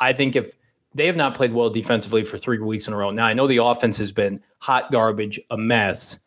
I 0.00 0.12
think 0.12 0.34
if 0.34 0.54
they 0.94 1.06
have 1.06 1.16
not 1.16 1.34
played 1.34 1.52
well 1.52 1.70
defensively 1.70 2.24
for 2.24 2.38
three 2.38 2.58
weeks 2.58 2.88
in 2.88 2.94
a 2.94 2.96
row. 2.96 3.10
Now 3.10 3.26
I 3.26 3.34
know 3.34 3.46
the 3.46 3.62
offense 3.62 3.98
has 3.98 4.12
been 4.12 4.40
hot 4.58 4.90
garbage, 4.90 5.40
a 5.50 5.56
mess. 5.56 6.20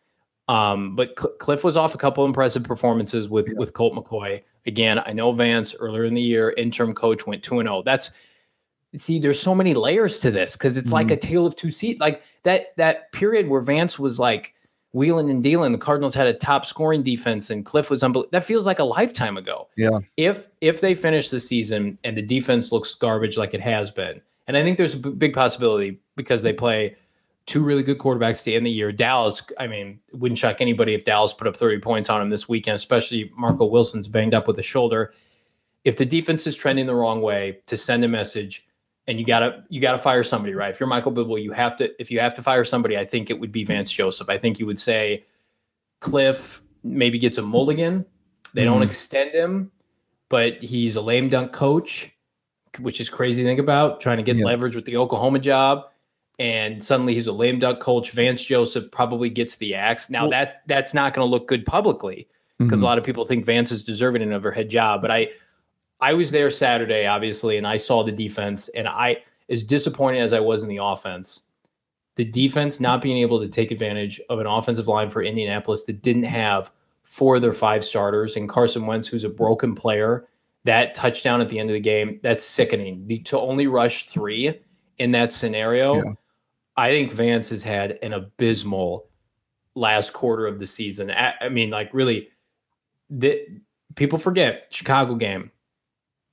Um, 0.48 0.96
but 0.96 1.14
Cl- 1.18 1.34
Cliff 1.34 1.64
was 1.64 1.76
off 1.76 1.94
a 1.94 1.98
couple 1.98 2.24
impressive 2.24 2.64
performances 2.64 3.28
with 3.28 3.48
yeah. 3.48 3.54
with 3.56 3.72
Colt 3.72 3.94
McCoy. 3.94 4.42
Again, 4.66 5.00
I 5.06 5.12
know 5.12 5.32
Vance 5.32 5.74
earlier 5.78 6.04
in 6.04 6.14
the 6.14 6.22
year, 6.22 6.54
interim 6.56 6.94
coach 6.94 7.26
went 7.26 7.42
two 7.42 7.60
and 7.60 7.68
zero. 7.68 7.78
Oh. 7.78 7.82
That's 7.82 8.10
see, 8.96 9.18
there's 9.18 9.40
so 9.40 9.54
many 9.54 9.74
layers 9.74 10.18
to 10.20 10.30
this 10.30 10.52
because 10.52 10.76
it's 10.76 10.86
mm-hmm. 10.86 10.94
like 10.94 11.10
a 11.10 11.16
tale 11.16 11.46
of 11.46 11.56
two 11.56 11.70
seats. 11.70 12.00
Like 12.00 12.22
that 12.42 12.76
that 12.76 13.12
period 13.12 13.48
where 13.48 13.60
Vance 13.60 13.98
was 13.98 14.18
like 14.18 14.54
wheeling 14.92 15.30
and 15.30 15.42
dealing, 15.42 15.72
the 15.72 15.78
Cardinals 15.78 16.14
had 16.14 16.26
a 16.26 16.34
top 16.34 16.66
scoring 16.66 17.02
defense, 17.02 17.50
and 17.50 17.64
Cliff 17.64 17.90
was 17.90 18.02
unbelievable. 18.02 18.30
That 18.32 18.44
feels 18.44 18.66
like 18.66 18.78
a 18.78 18.84
lifetime 18.84 19.36
ago. 19.36 19.68
Yeah. 19.76 20.00
If 20.16 20.46
if 20.60 20.80
they 20.80 20.94
finish 20.94 21.30
the 21.30 21.40
season 21.40 21.98
and 22.04 22.16
the 22.16 22.22
defense 22.22 22.72
looks 22.72 22.94
garbage 22.94 23.36
like 23.36 23.54
it 23.54 23.60
has 23.60 23.90
been, 23.90 24.20
and 24.46 24.56
I 24.56 24.62
think 24.62 24.78
there's 24.78 24.94
a 24.94 24.98
big 24.98 25.34
possibility 25.34 26.00
because 26.16 26.42
they 26.42 26.52
play 26.52 26.96
two 27.46 27.62
really 27.62 27.82
good 27.82 27.98
quarterbacks 27.98 28.44
to 28.44 28.54
end 28.54 28.66
the 28.66 28.70
year. 28.70 28.92
Dallas, 28.92 29.42
I 29.58 29.66
mean, 29.66 29.98
wouldn't 30.12 30.38
shock 30.38 30.60
anybody 30.60 30.94
if 30.94 31.04
Dallas 31.04 31.32
put 31.32 31.46
up 31.46 31.56
30 31.56 31.80
points 31.80 32.08
on 32.08 32.22
him 32.22 32.30
this 32.30 32.48
weekend, 32.48 32.76
especially 32.76 33.32
Marco 33.36 33.64
Wilson's 33.64 34.08
banged 34.08 34.34
up 34.34 34.46
with 34.46 34.56
the 34.56 34.62
shoulder. 34.62 35.12
If 35.84 35.96
the 35.96 36.06
defense 36.06 36.46
is 36.46 36.54
trending 36.54 36.86
the 36.86 36.94
wrong 36.94 37.20
way, 37.20 37.58
to 37.66 37.76
send 37.76 38.04
a 38.04 38.08
message, 38.08 38.66
and 39.08 39.18
you 39.18 39.26
gotta 39.26 39.64
you 39.68 39.80
gotta 39.80 39.98
fire 39.98 40.22
somebody, 40.22 40.54
right? 40.54 40.70
If 40.70 40.78
you're 40.78 40.86
Michael 40.86 41.10
Bidwill, 41.10 41.42
you 41.42 41.50
have 41.50 41.76
to 41.78 41.90
if 42.00 42.08
you 42.08 42.20
have 42.20 42.34
to 42.34 42.42
fire 42.42 42.64
somebody, 42.64 42.96
I 42.96 43.04
think 43.04 43.30
it 43.30 43.40
would 43.40 43.50
be 43.50 43.64
Vance 43.64 43.90
Joseph. 43.90 44.28
I 44.28 44.38
think 44.38 44.60
you 44.60 44.66
would 44.66 44.78
say 44.78 45.24
Cliff 45.98 46.62
maybe 46.84 47.18
gets 47.18 47.38
a 47.38 47.42
mulligan. 47.42 48.06
They 48.54 48.62
mm. 48.62 48.66
don't 48.66 48.74
mm-hmm. 48.74 48.84
extend 48.84 49.34
him, 49.34 49.72
but 50.28 50.62
he's 50.62 50.94
a 50.94 51.00
lame 51.00 51.28
dunk 51.28 51.52
coach 51.52 52.11
which 52.78 53.00
is 53.00 53.08
crazy 53.08 53.42
to 53.42 53.48
think 53.48 53.60
about, 53.60 54.00
trying 54.00 54.16
to 54.16 54.22
get 54.22 54.36
yeah. 54.36 54.44
leverage 54.44 54.74
with 54.74 54.84
the 54.84 54.96
Oklahoma 54.96 55.38
job. 55.38 55.84
And 56.38 56.82
suddenly 56.82 57.14
he's 57.14 57.26
a 57.26 57.32
lame 57.32 57.58
duck 57.58 57.80
coach. 57.80 58.10
Vance 58.10 58.42
Joseph 58.42 58.90
probably 58.90 59.28
gets 59.28 59.56
the 59.56 59.74
axe. 59.74 60.10
Now 60.10 60.22
well, 60.22 60.30
that 60.30 60.62
that's 60.66 60.94
not 60.94 61.14
going 61.14 61.26
to 61.26 61.30
look 61.30 61.46
good 61.46 61.64
publicly 61.66 62.28
because 62.58 62.78
mm-hmm. 62.78 62.84
a 62.84 62.86
lot 62.86 62.98
of 62.98 63.04
people 63.04 63.26
think 63.26 63.44
Vance 63.44 63.70
is 63.70 63.82
deserving 63.82 64.22
an 64.22 64.32
overhead 64.32 64.68
job. 64.68 65.02
But 65.02 65.10
I 65.10 65.30
I 66.00 66.14
was 66.14 66.30
there 66.30 66.50
Saturday, 66.50 67.06
obviously, 67.06 67.58
and 67.58 67.66
I 67.66 67.78
saw 67.78 68.02
the 68.02 68.12
defense. 68.12 68.68
And 68.70 68.88
I 68.88 69.22
as 69.50 69.62
disappointed 69.62 70.20
as 70.20 70.32
I 70.32 70.40
was 70.40 70.62
in 70.62 70.68
the 70.68 70.78
offense, 70.82 71.42
the 72.16 72.24
defense 72.24 72.80
not 72.80 73.02
being 73.02 73.18
able 73.18 73.40
to 73.40 73.48
take 73.48 73.70
advantage 73.70 74.20
of 74.28 74.38
an 74.38 74.46
offensive 74.46 74.88
line 74.88 75.10
for 75.10 75.22
Indianapolis 75.22 75.84
that 75.84 76.02
didn't 76.02 76.24
have 76.24 76.72
four 77.02 77.36
of 77.36 77.42
their 77.42 77.52
five 77.52 77.84
starters 77.84 78.36
and 78.36 78.48
Carson 78.48 78.86
Wentz, 78.86 79.06
who's 79.06 79.24
a 79.24 79.28
broken 79.28 79.74
player 79.74 80.26
that 80.64 80.94
touchdown 80.94 81.40
at 81.40 81.48
the 81.48 81.58
end 81.58 81.70
of 81.70 81.74
the 81.74 81.80
game, 81.80 82.20
that's 82.22 82.44
sickening. 82.44 83.22
To 83.24 83.40
only 83.40 83.66
rush 83.66 84.08
three 84.08 84.60
in 84.98 85.10
that 85.12 85.32
scenario, 85.32 85.96
yeah. 85.96 86.12
I 86.76 86.90
think 86.90 87.12
Vance 87.12 87.50
has 87.50 87.62
had 87.62 87.98
an 88.02 88.12
abysmal 88.12 89.08
last 89.74 90.12
quarter 90.12 90.46
of 90.46 90.58
the 90.58 90.66
season. 90.66 91.10
I, 91.10 91.34
I 91.40 91.48
mean, 91.48 91.70
like 91.70 91.92
really, 91.92 92.28
the, 93.10 93.46
people 93.94 94.18
forget 94.18 94.66
Chicago 94.70 95.14
game. 95.14 95.50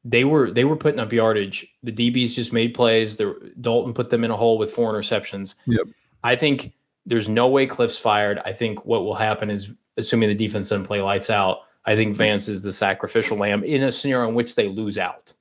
They 0.05 0.23
were 0.23 0.51
they 0.51 0.63
were 0.63 0.77
putting 0.77 0.99
up 0.99 1.11
yardage. 1.11 1.67
The 1.83 1.91
DBs 1.91 2.33
just 2.33 2.53
made 2.53 2.73
plays. 2.73 3.17
The 3.17 3.53
Dalton 3.59 3.93
put 3.93 4.09
them 4.09 4.23
in 4.23 4.31
a 4.31 4.37
hole 4.37 4.57
with 4.57 4.71
four 4.71 4.93
interceptions. 4.93 5.55
Yep. 5.65 5.87
I 6.23 6.35
think 6.35 6.73
there's 7.05 7.27
no 7.27 7.47
way 7.47 7.67
Cliff's 7.67 7.97
fired. 7.97 8.39
I 8.45 8.53
think 8.53 8.85
what 8.85 9.03
will 9.03 9.15
happen 9.15 9.49
is, 9.49 9.71
assuming 9.97 10.29
the 10.29 10.35
defense 10.35 10.69
doesn't 10.69 10.85
play 10.85 11.01
lights 11.01 11.29
out, 11.29 11.59
I 11.85 11.95
think 11.95 12.11
mm-hmm. 12.11 12.17
Vance 12.17 12.47
is 12.47 12.61
the 12.61 12.73
sacrificial 12.73 13.37
lamb 13.37 13.63
in 13.63 13.83
a 13.83 13.91
scenario 13.91 14.27
in 14.29 14.35
which 14.35 14.55
they 14.55 14.67
lose 14.67 14.97
out. 14.97 15.33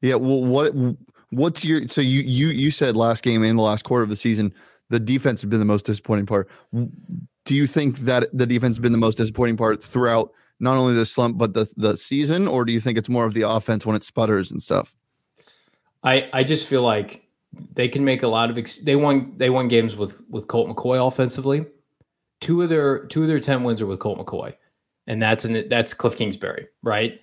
Yeah. 0.00 0.14
Well, 0.14 0.44
what 0.44 0.72
what's 1.30 1.64
your 1.64 1.88
so 1.88 2.00
you 2.00 2.20
you 2.20 2.48
you 2.48 2.70
said 2.70 2.96
last 2.96 3.22
game 3.22 3.42
in 3.42 3.56
the 3.56 3.62
last 3.62 3.84
quarter 3.84 4.02
of 4.02 4.10
the 4.10 4.16
season 4.16 4.54
the 4.88 5.00
defense 5.00 5.42
has 5.42 5.50
been 5.50 5.58
the 5.58 5.64
most 5.64 5.84
disappointing 5.84 6.26
part. 6.26 6.48
Do 6.72 7.54
you 7.54 7.66
think 7.66 7.98
that 8.00 8.28
the 8.32 8.46
defense 8.46 8.76
has 8.76 8.82
been 8.82 8.92
the 8.92 8.98
most 8.98 9.16
disappointing 9.16 9.56
part 9.56 9.82
throughout 9.82 10.32
not 10.60 10.76
only 10.76 10.94
the 10.94 11.06
slump 11.06 11.38
but 11.38 11.54
the 11.54 11.70
the 11.76 11.96
season, 11.96 12.48
or 12.48 12.64
do 12.64 12.72
you 12.72 12.80
think 12.80 12.98
it's 12.98 13.08
more 13.08 13.24
of 13.24 13.34
the 13.34 13.42
offense 13.42 13.84
when 13.84 13.96
it 13.96 14.04
sputters 14.04 14.50
and 14.50 14.62
stuff? 14.62 14.94
I 16.02 16.28
I 16.32 16.44
just 16.44 16.66
feel 16.66 16.82
like 16.82 17.24
they 17.74 17.88
can 17.88 18.04
make 18.04 18.22
a 18.22 18.28
lot 18.28 18.50
of 18.50 18.58
ex- 18.58 18.80
they 18.80 18.96
won 18.96 19.34
they 19.36 19.50
won 19.50 19.68
games 19.68 19.96
with 19.96 20.22
with 20.28 20.46
Colt 20.46 20.68
McCoy 20.68 21.06
offensively. 21.06 21.66
Two 22.40 22.62
of 22.62 22.68
their 22.68 23.06
two 23.06 23.22
of 23.22 23.28
their 23.28 23.40
ten 23.40 23.64
wins 23.64 23.80
are 23.80 23.86
with 23.86 23.98
Colt 23.98 24.18
McCoy 24.18 24.54
and 25.06 25.22
that's 25.22 25.44
in 25.44 25.68
that's 25.68 25.94
Cliff 25.94 26.16
Kingsbury, 26.16 26.68
right? 26.82 27.20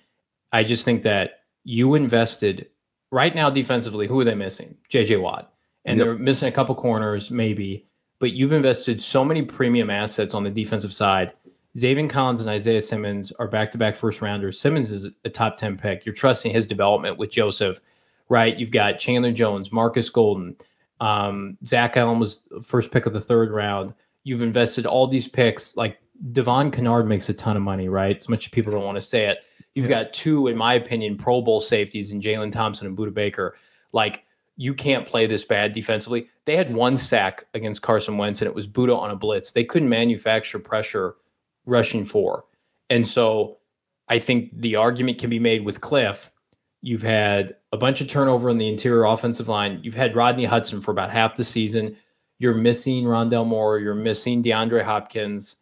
I 0.52 0.64
just 0.64 0.84
think 0.84 1.02
that 1.02 1.40
you 1.64 1.94
invested 1.94 2.68
right 3.10 3.34
now 3.34 3.50
defensively. 3.50 4.06
Who 4.06 4.18
are 4.20 4.24
they 4.24 4.34
missing? 4.34 4.76
J.J. 4.88 5.16
Watt, 5.16 5.52
and 5.84 5.98
yep. 5.98 6.06
they're 6.06 6.18
missing 6.18 6.48
a 6.48 6.52
couple 6.52 6.74
corners, 6.74 7.30
maybe. 7.30 7.86
But 8.18 8.32
you've 8.32 8.52
invested 8.52 9.02
so 9.02 9.24
many 9.24 9.42
premium 9.42 9.90
assets 9.90 10.34
on 10.34 10.44
the 10.44 10.50
defensive 10.50 10.94
side. 10.94 11.32
Zaven 11.76 12.08
Collins 12.08 12.40
and 12.40 12.48
Isaiah 12.48 12.80
Simmons 12.80 13.32
are 13.32 13.48
back-to-back 13.48 13.96
first 13.96 14.22
rounders. 14.22 14.60
Simmons 14.60 14.92
is 14.92 15.10
a 15.24 15.30
top 15.30 15.56
ten 15.56 15.76
pick. 15.76 16.06
You're 16.06 16.14
trusting 16.14 16.52
his 16.52 16.66
development 16.66 17.18
with 17.18 17.30
Joseph, 17.30 17.80
right? 18.28 18.56
You've 18.56 18.70
got 18.70 19.00
Chandler 19.00 19.32
Jones, 19.32 19.72
Marcus 19.72 20.08
Golden, 20.08 20.56
um, 21.00 21.58
Zach 21.66 21.96
Allen 21.96 22.18
was 22.18 22.44
first 22.62 22.90
pick 22.90 23.06
of 23.06 23.12
the 23.12 23.20
third 23.20 23.50
round. 23.50 23.92
You've 24.22 24.42
invested 24.42 24.86
all 24.86 25.06
these 25.06 25.28
picks, 25.28 25.76
like 25.76 25.98
Devon 26.32 26.70
Kennard 26.70 27.08
makes 27.08 27.28
a 27.28 27.34
ton 27.34 27.56
of 27.56 27.62
money, 27.62 27.88
right? 27.88 28.18
As 28.18 28.28
much 28.28 28.46
as 28.46 28.50
people 28.50 28.72
don't 28.72 28.84
want 28.84 28.96
to 28.96 29.02
say 29.02 29.26
it. 29.26 29.38
You've 29.74 29.90
yeah. 29.90 30.04
got 30.04 30.12
two, 30.12 30.46
in 30.46 30.56
my 30.56 30.74
opinion, 30.74 31.16
Pro 31.16 31.42
Bowl 31.42 31.60
safeties 31.60 32.10
in 32.10 32.20
Jalen 32.20 32.52
Thompson 32.52 32.86
and 32.86 32.96
Budda 32.96 33.12
Baker. 33.12 33.56
Like, 33.92 34.24
you 34.56 34.72
can't 34.72 35.06
play 35.06 35.26
this 35.26 35.44
bad 35.44 35.72
defensively. 35.72 36.28
They 36.44 36.56
had 36.56 36.72
one 36.72 36.96
sack 36.96 37.46
against 37.54 37.82
Carson 37.82 38.16
Wentz, 38.16 38.40
and 38.40 38.48
it 38.48 38.54
was 38.54 38.68
Budda 38.68 38.96
on 38.96 39.10
a 39.10 39.16
blitz. 39.16 39.50
They 39.50 39.64
couldn't 39.64 39.88
manufacture 39.88 40.60
pressure 40.60 41.16
rushing 41.66 42.04
four. 42.04 42.44
And 42.90 43.06
so 43.06 43.58
I 44.08 44.20
think 44.20 44.50
the 44.60 44.76
argument 44.76 45.18
can 45.18 45.30
be 45.30 45.40
made 45.40 45.64
with 45.64 45.80
Cliff. 45.80 46.30
You've 46.82 47.02
had 47.02 47.56
a 47.72 47.76
bunch 47.76 48.00
of 48.00 48.08
turnover 48.08 48.50
in 48.50 48.58
the 48.58 48.68
interior 48.68 49.04
offensive 49.04 49.48
line. 49.48 49.80
You've 49.82 49.94
had 49.94 50.14
Rodney 50.14 50.44
Hudson 50.44 50.80
for 50.80 50.90
about 50.90 51.10
half 51.10 51.36
the 51.36 51.44
season. 51.44 51.96
You're 52.38 52.54
missing 52.54 53.04
Rondale 53.04 53.46
Moore. 53.46 53.78
You're 53.78 53.94
missing 53.94 54.42
DeAndre 54.42 54.82
Hopkins. 54.82 55.56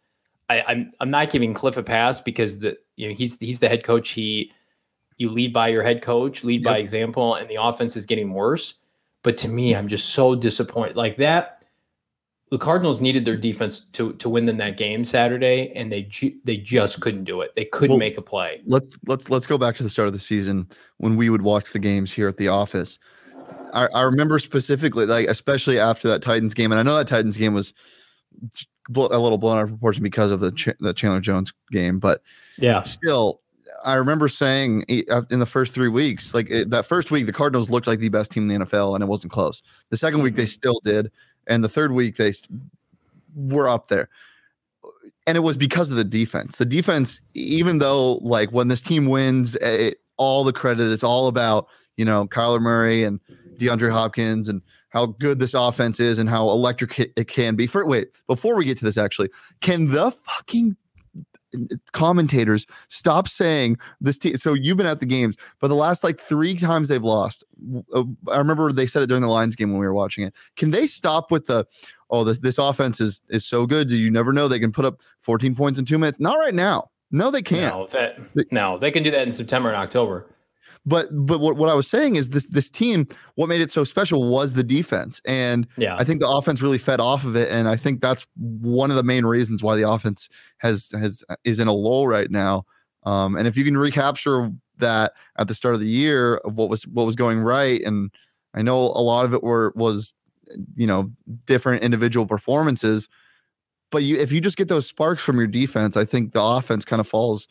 I, 0.53 0.71
am 0.71 0.79
I'm, 0.79 0.93
I'm 1.01 1.09
not 1.11 1.29
giving 1.29 1.53
Cliff 1.53 1.77
a 1.77 1.83
pass 1.83 2.19
because 2.19 2.59
the 2.59 2.77
you 2.95 3.09
know 3.09 3.15
he's 3.15 3.39
he's 3.39 3.59
the 3.59 3.69
head 3.69 3.83
coach. 3.83 4.09
He 4.09 4.51
you 5.17 5.29
lead 5.29 5.53
by 5.53 5.67
your 5.67 5.83
head 5.83 6.01
coach, 6.01 6.43
lead 6.43 6.63
yep. 6.63 6.73
by 6.73 6.77
example, 6.77 7.35
and 7.35 7.49
the 7.49 7.55
offense 7.55 7.95
is 7.95 8.05
getting 8.05 8.33
worse. 8.33 8.75
But 9.23 9.37
to 9.39 9.47
me, 9.47 9.75
I'm 9.75 9.87
just 9.87 10.09
so 10.09 10.35
disappointed. 10.35 10.95
Like 10.97 11.17
that. 11.17 11.63
the 12.51 12.57
Cardinals 12.57 13.01
needed 13.01 13.25
their 13.25 13.37
defense 13.37 13.87
to 13.93 14.13
to 14.13 14.29
win 14.29 14.45
them 14.45 14.57
that 14.57 14.77
game 14.77 15.05
Saturday, 15.05 15.71
and 15.75 15.91
they 15.91 16.03
ju- 16.03 16.37
they 16.43 16.57
just 16.57 16.99
couldn't 17.01 17.23
do 17.23 17.41
it. 17.41 17.53
They 17.55 17.65
couldn't 17.65 17.91
well, 17.91 17.99
make 17.99 18.17
a 18.17 18.21
play. 18.21 18.61
Let's 18.65 18.97
let's 19.07 19.29
let's 19.29 19.47
go 19.47 19.57
back 19.57 19.75
to 19.77 19.83
the 19.83 19.89
start 19.89 20.07
of 20.07 20.13
the 20.13 20.19
season 20.19 20.67
when 20.97 21.15
we 21.15 21.29
would 21.29 21.41
watch 21.41 21.71
the 21.71 21.79
games 21.79 22.11
here 22.11 22.27
at 22.27 22.37
the 22.37 22.49
office. 22.49 22.99
I, 23.73 23.87
I 23.87 24.01
remember 24.01 24.37
specifically, 24.39 25.05
like 25.05 25.27
especially 25.27 25.79
after 25.79 26.07
that 26.09 26.21
Titans 26.21 26.53
game, 26.53 26.71
and 26.71 26.79
I 26.79 26.83
know 26.83 26.95
that 26.95 27.07
Titans 27.07 27.37
game 27.37 27.53
was 27.53 27.73
a 28.89 29.17
little 29.17 29.37
blown 29.37 29.57
out 29.57 29.63
of 29.63 29.69
proportion 29.69 30.03
because 30.03 30.31
of 30.31 30.39
the 30.39 30.51
Ch- 30.51 30.77
the 30.79 30.93
Chandler 30.93 31.21
Jones 31.21 31.53
game, 31.71 31.99
but 31.99 32.21
yeah, 32.57 32.81
still, 32.83 33.41
I 33.83 33.95
remember 33.95 34.27
saying 34.27 34.85
uh, 35.09 35.23
in 35.29 35.39
the 35.39 35.45
first 35.45 35.73
three 35.73 35.87
weeks, 35.89 36.33
like 36.33 36.49
it, 36.49 36.69
that 36.69 36.85
first 36.85 37.11
week, 37.11 37.25
the 37.25 37.33
Cardinals 37.33 37.69
looked 37.69 37.87
like 37.87 37.99
the 37.99 38.09
best 38.09 38.31
team 38.31 38.49
in 38.49 38.59
the 38.59 38.65
NFL, 38.65 38.95
and 38.95 39.03
it 39.03 39.07
wasn't 39.07 39.33
close. 39.33 39.61
The 39.89 39.97
second 39.97 40.21
week, 40.21 40.35
they 40.35 40.43
mm-hmm. 40.43 40.49
still 40.49 40.81
did, 40.83 41.11
and 41.47 41.63
the 41.63 41.69
third 41.69 41.91
week, 41.91 42.17
they 42.17 42.33
were 43.35 43.67
up 43.67 43.87
there. 43.87 44.09
And 45.25 45.37
it 45.37 45.41
was 45.41 45.55
because 45.55 45.89
of 45.89 45.95
the 45.95 46.03
defense. 46.03 46.57
The 46.57 46.65
defense, 46.65 47.21
even 47.33 47.77
though 47.77 48.15
like 48.15 48.51
when 48.51 48.67
this 48.67 48.81
team 48.81 49.05
wins, 49.05 49.55
it, 49.55 50.01
all 50.17 50.43
the 50.43 50.53
credit, 50.53 50.91
it's 50.91 51.03
all 51.03 51.27
about 51.27 51.67
you 51.97 52.05
know 52.05 52.27
Kyler 52.27 52.61
Murray 52.61 53.03
and 53.03 53.19
DeAndre 53.57 53.91
Hopkins 53.91 54.49
and 54.49 54.61
how 54.93 55.07
good 55.07 55.39
this 55.39 55.55
offense 55.55 55.99
is 55.99 56.19
and 56.19 56.29
how 56.29 56.49
electric 56.49 56.99
it 56.99 57.27
can 57.27 57.55
be. 57.55 57.65
For 57.65 57.85
wait, 57.85 58.09
before 58.27 58.55
we 58.55 58.63
get 58.63 58.77
to 58.77 58.85
this, 58.85 58.97
actually, 58.97 59.29
can 59.59 59.91
the 59.91 60.11
fucking 60.11 60.77
commentators 61.91 62.65
stop 62.87 63.27
saying 63.27 63.77
this 64.01 64.17
team 64.17 64.35
so 64.37 64.55
you've 64.55 64.75
been 64.75 64.87
at 64.87 64.99
the 64.99 65.05
games 65.05 65.37
but 65.59 65.67
the 65.67 65.75
last 65.75 66.03
like 66.03 66.19
three 66.19 66.57
times 66.57 66.87
they've 66.87 67.03
lost 67.03 67.43
uh, 67.93 68.03
i 68.31 68.39
remember 68.39 68.71
they 68.71 68.87
said 68.87 69.03
it 69.03 69.05
during 69.05 69.21
the 69.21 69.27
lions 69.27 69.55
game 69.55 69.69
when 69.69 69.79
we 69.79 69.85
were 69.85 69.93
watching 69.93 70.23
it. 70.23 70.33
Can 70.55 70.71
they 70.71 70.87
stop 70.87 71.29
with 71.29 71.45
the 71.45 71.67
oh 72.09 72.23
this, 72.23 72.39
this 72.39 72.57
offense 72.57 72.99
is 72.99 73.21
is 73.29 73.45
so 73.45 73.67
good 73.67 73.87
do 73.87 73.95
you 73.95 74.09
never 74.09 74.33
know 74.33 74.47
they 74.47 74.57
can 74.57 74.71
put 74.71 74.83
up 74.83 75.01
14 75.19 75.53
points 75.53 75.77
in 75.77 75.85
two 75.85 75.99
minutes. 75.99 76.19
Not 76.19 76.39
right 76.39 76.55
now. 76.55 76.89
No 77.11 77.29
they 77.29 77.43
can't. 77.43 77.75
No, 77.75 77.87
that, 77.91 78.51
no 78.51 78.79
they 78.79 78.89
can 78.89 79.03
do 79.03 79.11
that 79.11 79.27
in 79.27 79.31
september 79.31 79.69
and 79.69 79.77
october 79.77 80.32
but 80.85 81.07
but 81.11 81.39
what, 81.39 81.55
what 81.55 81.69
I 81.69 81.73
was 81.73 81.87
saying 81.87 82.15
is 82.15 82.29
this 82.29 82.45
this 82.47 82.69
team, 82.69 83.07
what 83.35 83.47
made 83.47 83.61
it 83.61 83.71
so 83.71 83.83
special 83.83 84.29
was 84.29 84.53
the 84.53 84.63
defense. 84.63 85.21
And 85.25 85.67
yeah. 85.77 85.95
I 85.97 86.03
think 86.03 86.19
the 86.19 86.29
offense 86.29 86.61
really 86.61 86.77
fed 86.77 86.99
off 86.99 87.23
of 87.23 87.35
it. 87.35 87.49
And 87.49 87.67
I 87.67 87.77
think 87.77 88.01
that's 88.01 88.25
one 88.37 88.89
of 88.89 88.97
the 88.97 89.03
main 89.03 89.25
reasons 89.25 89.63
why 89.63 89.77
the 89.77 89.89
offense 89.89 90.27
has 90.57 90.89
has 90.99 91.23
is 91.45 91.59
in 91.59 91.67
a 91.67 91.73
lull 91.73 92.07
right 92.07 92.29
now. 92.29 92.65
Um, 93.03 93.35
and 93.35 93.47
if 93.47 93.55
you 93.55 93.63
can 93.63 93.77
recapture 93.77 94.51
that 94.79 95.13
at 95.37 95.47
the 95.47 95.55
start 95.55 95.75
of 95.75 95.81
the 95.81 95.87
year 95.87 96.35
of 96.37 96.55
what 96.55 96.69
was 96.69 96.85
what 96.87 97.05
was 97.05 97.15
going 97.15 97.39
right, 97.39 97.81
and 97.81 98.11
I 98.53 98.61
know 98.61 98.77
a 98.77 99.03
lot 99.03 99.25
of 99.25 99.33
it 99.33 99.43
were 99.43 99.71
was 99.75 100.13
you 100.75 100.87
know 100.87 101.11
different 101.45 101.83
individual 101.83 102.27
performances, 102.27 103.07
but 103.89 104.03
you 104.03 104.17
if 104.17 104.33
you 104.33 104.41
just 104.41 104.57
get 104.57 104.67
those 104.67 104.87
sparks 104.87 105.23
from 105.23 105.37
your 105.37 105.47
defense, 105.47 105.95
I 105.95 106.03
think 106.03 106.33
the 106.33 106.43
offense 106.43 106.83
kind 106.83 106.99
of 106.99 107.07
falls 107.07 107.47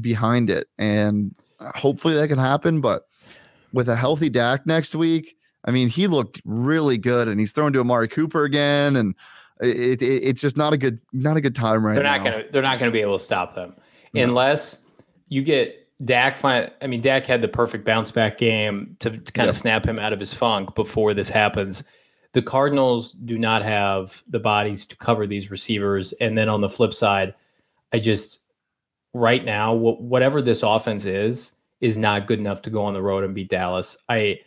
behind 0.00 0.50
it. 0.50 0.66
And 0.78 1.36
hopefully 1.74 2.14
that 2.14 2.28
can 2.28 2.38
happen. 2.38 2.80
But 2.80 3.06
with 3.72 3.88
a 3.88 3.96
healthy 3.96 4.28
Dak 4.28 4.66
next 4.66 4.94
week, 4.94 5.36
I 5.64 5.70
mean, 5.70 5.88
he 5.88 6.06
looked 6.06 6.40
really 6.44 6.98
good, 6.98 7.28
and 7.28 7.38
he's 7.38 7.52
thrown 7.52 7.72
to 7.72 7.80
Amari 7.80 8.08
Cooper 8.08 8.44
again, 8.44 8.96
and 8.96 9.14
it, 9.60 10.02
it, 10.02 10.24
it's 10.24 10.40
just 10.40 10.56
not 10.56 10.72
a 10.72 10.76
good 10.76 10.98
not 11.12 11.36
a 11.36 11.40
good 11.40 11.54
time 11.54 11.84
right 11.84 11.94
they're 11.94 12.02
not 12.02 12.22
now. 12.22 12.30
Gonna, 12.30 12.44
they're 12.52 12.62
not 12.62 12.78
going 12.78 12.90
to 12.90 12.92
be 12.92 13.00
able 13.00 13.18
to 13.18 13.24
stop 13.24 13.54
them 13.54 13.74
no. 14.12 14.22
unless 14.22 14.78
you 15.28 15.42
get 15.42 15.88
Dak. 16.04 16.38
Find, 16.38 16.70
I 16.82 16.86
mean, 16.88 17.00
Dak 17.00 17.26
had 17.26 17.42
the 17.42 17.48
perfect 17.48 17.84
bounce 17.84 18.10
back 18.10 18.38
game 18.38 18.96
to, 19.00 19.10
to 19.10 19.32
kind 19.32 19.46
yep. 19.46 19.48
of 19.50 19.56
snap 19.56 19.86
him 19.86 19.98
out 19.98 20.12
of 20.12 20.20
his 20.20 20.34
funk 20.34 20.74
before 20.74 21.14
this 21.14 21.28
happens. 21.28 21.84
The 22.32 22.42
Cardinals 22.42 23.12
do 23.12 23.38
not 23.38 23.62
have 23.62 24.22
the 24.26 24.40
bodies 24.40 24.86
to 24.86 24.96
cover 24.96 25.26
these 25.26 25.50
receivers, 25.50 26.12
and 26.14 26.36
then 26.36 26.48
on 26.48 26.60
the 26.60 26.68
flip 26.68 26.94
side, 26.94 27.34
I 27.92 28.00
just 28.00 28.40
right 29.14 29.44
now, 29.44 29.74
whatever 29.74 30.40
this 30.42 30.62
offense 30.62 31.04
is, 31.04 31.52
is 31.80 31.96
not 31.96 32.26
good 32.26 32.38
enough 32.38 32.62
to 32.62 32.70
go 32.70 32.82
on 32.84 32.94
the 32.94 33.02
road 33.02 33.24
and 33.24 33.34
beat 33.34 33.50
Dallas. 33.50 33.96
I 34.08 34.40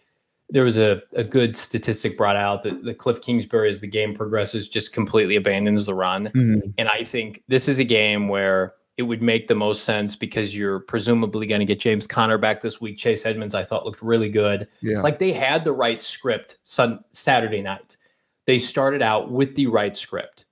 there 0.50 0.64
was 0.64 0.78
a, 0.78 1.02
a 1.14 1.24
good 1.24 1.56
statistic 1.56 2.18
brought 2.18 2.36
out 2.36 2.64
that 2.64 2.84
the 2.84 2.94
Cliff 2.94 3.22
Kingsbury, 3.22 3.70
as 3.70 3.82
the 3.82 3.88
game 3.88 4.14
progresses, 4.14 4.70
just 4.70 4.94
completely 4.94 5.36
abandons 5.36 5.86
the 5.86 5.96
run. 5.96 6.28
Mm-hmm. 6.28 6.70
And 6.78 6.88
I 6.90 7.04
think 7.04 7.44
this 7.48 7.68
is 7.68 7.80
a 7.80 7.84
game 7.84 8.28
where 8.28 8.76
it 8.98 9.04
would 9.04 9.22
make 9.22 9.48
the 9.48 9.56
most 9.56 9.84
sense 9.84 10.16
because 10.16 10.56
you're 10.56 10.80
presumably 10.80 11.48
going 11.48 11.60
to 11.60 11.66
get 11.66 11.80
James 11.80 12.08
Conner 12.08 12.38
back 12.38 12.62
this 12.62 12.80
week. 12.80 12.98
Chase 12.98 13.26
Edmonds, 13.26 13.56
I 13.56 13.66
thought, 13.66 13.86
looked 13.86 14.02
really 14.02 14.30
good. 14.30 14.68
Yeah. 14.82 15.02
Like 15.02 15.20
they 15.20 15.34
had 15.34 15.64
the 15.64 15.74
right 15.74 16.02
script 16.02 16.60
sun, 16.64 17.04
Saturday 17.12 17.62
night. 17.62 17.98
They 18.46 18.60
started 18.60 19.02
out 19.02 19.32
with 19.32 19.56
the 19.56 19.68
right 19.68 19.98
script. 19.98 20.46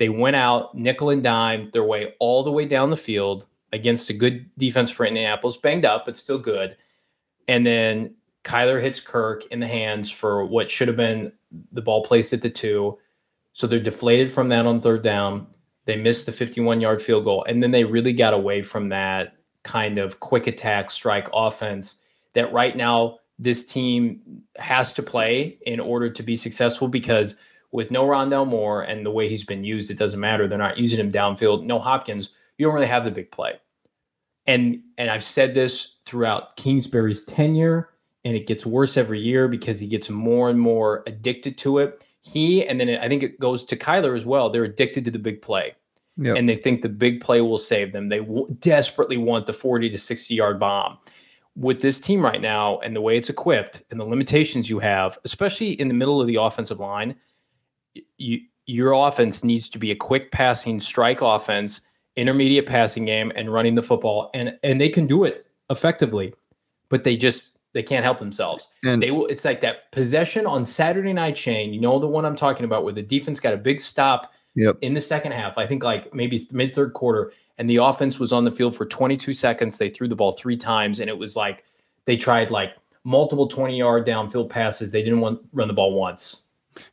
They 0.00 0.08
went 0.08 0.34
out 0.34 0.74
nickel 0.74 1.10
and 1.10 1.22
dime 1.22 1.68
their 1.74 1.84
way 1.84 2.14
all 2.20 2.42
the 2.42 2.50
way 2.50 2.64
down 2.64 2.88
the 2.88 2.96
field 2.96 3.46
against 3.74 4.08
a 4.08 4.14
good 4.14 4.48
defense 4.56 4.90
for 4.90 5.04
Indianapolis, 5.04 5.58
banged 5.58 5.84
up, 5.84 6.06
but 6.06 6.16
still 6.16 6.38
good. 6.38 6.74
And 7.48 7.66
then 7.66 8.14
Kyler 8.42 8.80
hits 8.80 9.02
Kirk 9.02 9.44
in 9.50 9.60
the 9.60 9.66
hands 9.66 10.10
for 10.10 10.46
what 10.46 10.70
should 10.70 10.88
have 10.88 10.96
been 10.96 11.30
the 11.72 11.82
ball 11.82 12.02
placed 12.02 12.32
at 12.32 12.40
the 12.40 12.48
two. 12.48 12.98
So 13.52 13.66
they're 13.66 13.78
deflated 13.78 14.32
from 14.32 14.48
that 14.48 14.64
on 14.64 14.80
third 14.80 15.02
down. 15.02 15.46
They 15.84 15.96
missed 15.96 16.24
the 16.24 16.32
51 16.32 16.80
yard 16.80 17.02
field 17.02 17.24
goal. 17.24 17.44
And 17.44 17.62
then 17.62 17.70
they 17.70 17.84
really 17.84 18.14
got 18.14 18.32
away 18.32 18.62
from 18.62 18.88
that 18.88 19.34
kind 19.64 19.98
of 19.98 20.18
quick 20.18 20.46
attack 20.46 20.90
strike 20.90 21.28
offense 21.34 21.96
that 22.32 22.50
right 22.54 22.74
now 22.74 23.18
this 23.38 23.66
team 23.66 24.42
has 24.56 24.94
to 24.94 25.02
play 25.02 25.58
in 25.66 25.78
order 25.78 26.08
to 26.08 26.22
be 26.22 26.36
successful 26.36 26.88
because 26.88 27.36
with 27.72 27.90
no 27.90 28.04
Rondale 28.04 28.46
Moore 28.46 28.82
and 28.82 29.06
the 29.06 29.10
way 29.10 29.28
he's 29.28 29.44
been 29.44 29.64
used, 29.64 29.90
it 29.90 29.98
doesn't 29.98 30.20
matter. 30.20 30.48
They're 30.48 30.58
not 30.58 30.78
using 30.78 30.98
him 30.98 31.12
downfield. 31.12 31.64
No 31.64 31.78
Hopkins 31.78 32.30
you 32.60 32.66
don't 32.66 32.74
really 32.74 32.86
have 32.86 33.04
the 33.04 33.10
big 33.10 33.30
play. 33.30 33.58
And 34.46 34.82
and 34.98 35.10
I've 35.10 35.24
said 35.24 35.54
this 35.54 35.96
throughout 36.04 36.56
Kingsbury's 36.56 37.24
tenure, 37.24 37.88
and 38.24 38.36
it 38.36 38.46
gets 38.46 38.66
worse 38.66 38.98
every 38.98 39.18
year 39.18 39.48
because 39.48 39.80
he 39.80 39.86
gets 39.86 40.10
more 40.10 40.50
and 40.50 40.60
more 40.60 41.02
addicted 41.06 41.56
to 41.58 41.78
it. 41.78 42.04
He 42.20 42.66
and 42.66 42.78
then 42.78 42.90
I 42.90 43.08
think 43.08 43.22
it 43.22 43.40
goes 43.40 43.64
to 43.64 43.76
Kyler 43.76 44.14
as 44.14 44.26
well. 44.26 44.50
They're 44.50 44.64
addicted 44.64 45.06
to 45.06 45.10
the 45.10 45.18
big 45.18 45.40
play. 45.40 45.74
Yep. 46.18 46.36
And 46.36 46.46
they 46.46 46.56
think 46.56 46.82
the 46.82 46.90
big 46.90 47.22
play 47.22 47.40
will 47.40 47.56
save 47.56 47.92
them. 47.92 48.10
They 48.10 48.18
w- 48.18 48.46
desperately 48.58 49.16
want 49.16 49.46
the 49.46 49.54
40 49.54 49.88
to 49.88 49.96
60 49.96 50.34
yard 50.34 50.60
bomb. 50.60 50.98
With 51.56 51.80
this 51.80 51.98
team 51.98 52.22
right 52.22 52.42
now 52.42 52.78
and 52.80 52.94
the 52.94 53.00
way 53.00 53.16
it's 53.16 53.30
equipped 53.30 53.84
and 53.90 53.98
the 53.98 54.04
limitations 54.04 54.68
you 54.68 54.80
have, 54.80 55.18
especially 55.24 55.80
in 55.80 55.88
the 55.88 55.94
middle 55.94 56.20
of 56.20 56.26
the 56.26 56.36
offensive 56.36 56.78
line, 56.78 57.14
you, 58.18 58.40
your 58.66 58.92
offense 58.92 59.42
needs 59.42 59.68
to 59.68 59.78
be 59.78 59.90
a 59.90 59.96
quick 59.96 60.30
passing 60.30 60.80
strike 60.80 61.20
offense 61.20 61.82
intermediate 62.16 62.66
passing 62.66 63.04
game 63.04 63.32
and 63.36 63.52
running 63.52 63.74
the 63.74 63.82
football 63.82 64.30
and 64.34 64.58
and 64.62 64.80
they 64.80 64.88
can 64.88 65.06
do 65.06 65.24
it 65.24 65.46
effectively 65.70 66.34
but 66.88 67.04
they 67.04 67.16
just 67.16 67.58
they 67.72 67.84
can't 67.84 68.02
help 68.04 68.18
themselves. 68.18 68.66
And 68.84 69.00
they 69.00 69.12
will 69.12 69.26
it's 69.26 69.44
like 69.44 69.60
that 69.60 69.90
possession 69.92 70.46
on 70.46 70.64
saturday 70.64 71.12
night 71.12 71.36
chain 71.36 71.72
you 71.72 71.80
know 71.80 71.98
the 71.98 72.06
one 72.06 72.24
i'm 72.24 72.36
talking 72.36 72.64
about 72.64 72.84
where 72.84 72.92
the 72.92 73.02
defense 73.02 73.38
got 73.38 73.54
a 73.54 73.56
big 73.56 73.80
stop 73.80 74.32
yep. 74.56 74.76
in 74.82 74.92
the 74.92 75.00
second 75.00 75.32
half 75.32 75.56
i 75.56 75.66
think 75.66 75.84
like 75.84 76.12
maybe 76.12 76.48
mid 76.50 76.74
third 76.74 76.92
quarter 76.94 77.32
and 77.60 77.68
the 77.68 77.76
offense 77.76 78.18
was 78.18 78.32
on 78.32 78.46
the 78.46 78.50
field 78.50 78.74
for 78.74 78.86
22 78.86 79.34
seconds. 79.34 79.76
They 79.76 79.90
threw 79.90 80.08
the 80.08 80.16
ball 80.16 80.32
three 80.32 80.56
times 80.56 80.98
and 80.98 81.10
it 81.10 81.18
was 81.18 81.36
like 81.36 81.64
they 82.06 82.16
tried 82.16 82.50
like 82.50 82.72
multiple 83.04 83.46
20 83.46 83.76
yard 83.76 84.06
downfield 84.06 84.48
passes. 84.48 84.90
They 84.90 85.02
didn't 85.02 85.20
want 85.20 85.42
run 85.52 85.68
the 85.68 85.74
ball 85.74 85.92
once 85.92 86.46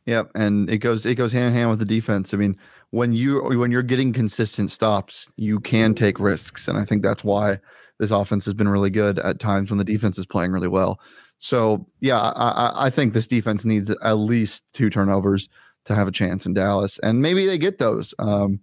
yep 0.06 0.30
and 0.34 0.68
it 0.70 0.78
goes 0.78 1.06
it 1.06 1.14
goes 1.14 1.32
hand 1.32 1.48
in 1.48 1.52
hand 1.52 1.70
with 1.70 1.78
the 1.78 1.84
defense 1.84 2.32
i 2.32 2.36
mean 2.36 2.56
when 2.90 3.12
you 3.12 3.42
when 3.42 3.70
you're 3.70 3.82
getting 3.82 4.12
consistent 4.12 4.70
stops, 4.70 5.30
you 5.36 5.60
can 5.60 5.94
take 5.94 6.18
risks, 6.18 6.68
and 6.68 6.78
I 6.78 6.84
think 6.84 7.02
that's 7.02 7.22
why 7.22 7.58
this 7.98 8.10
offense 8.10 8.44
has 8.46 8.54
been 8.54 8.68
really 8.68 8.90
good 8.90 9.18
at 9.18 9.40
times 9.40 9.70
when 9.70 9.78
the 9.78 9.84
defense 9.84 10.18
is 10.18 10.26
playing 10.26 10.52
really 10.52 10.68
well. 10.68 11.00
So 11.38 11.86
yeah, 12.00 12.18
I, 12.18 12.86
I 12.86 12.90
think 12.90 13.12
this 13.12 13.26
defense 13.26 13.64
needs 13.64 13.90
at 13.90 14.12
least 14.14 14.64
two 14.72 14.90
turnovers 14.90 15.48
to 15.84 15.94
have 15.94 16.08
a 16.08 16.12
chance 16.12 16.46
in 16.46 16.54
Dallas, 16.54 16.98
and 17.00 17.20
maybe 17.20 17.46
they 17.46 17.58
get 17.58 17.78
those. 17.78 18.14
Um, 18.18 18.60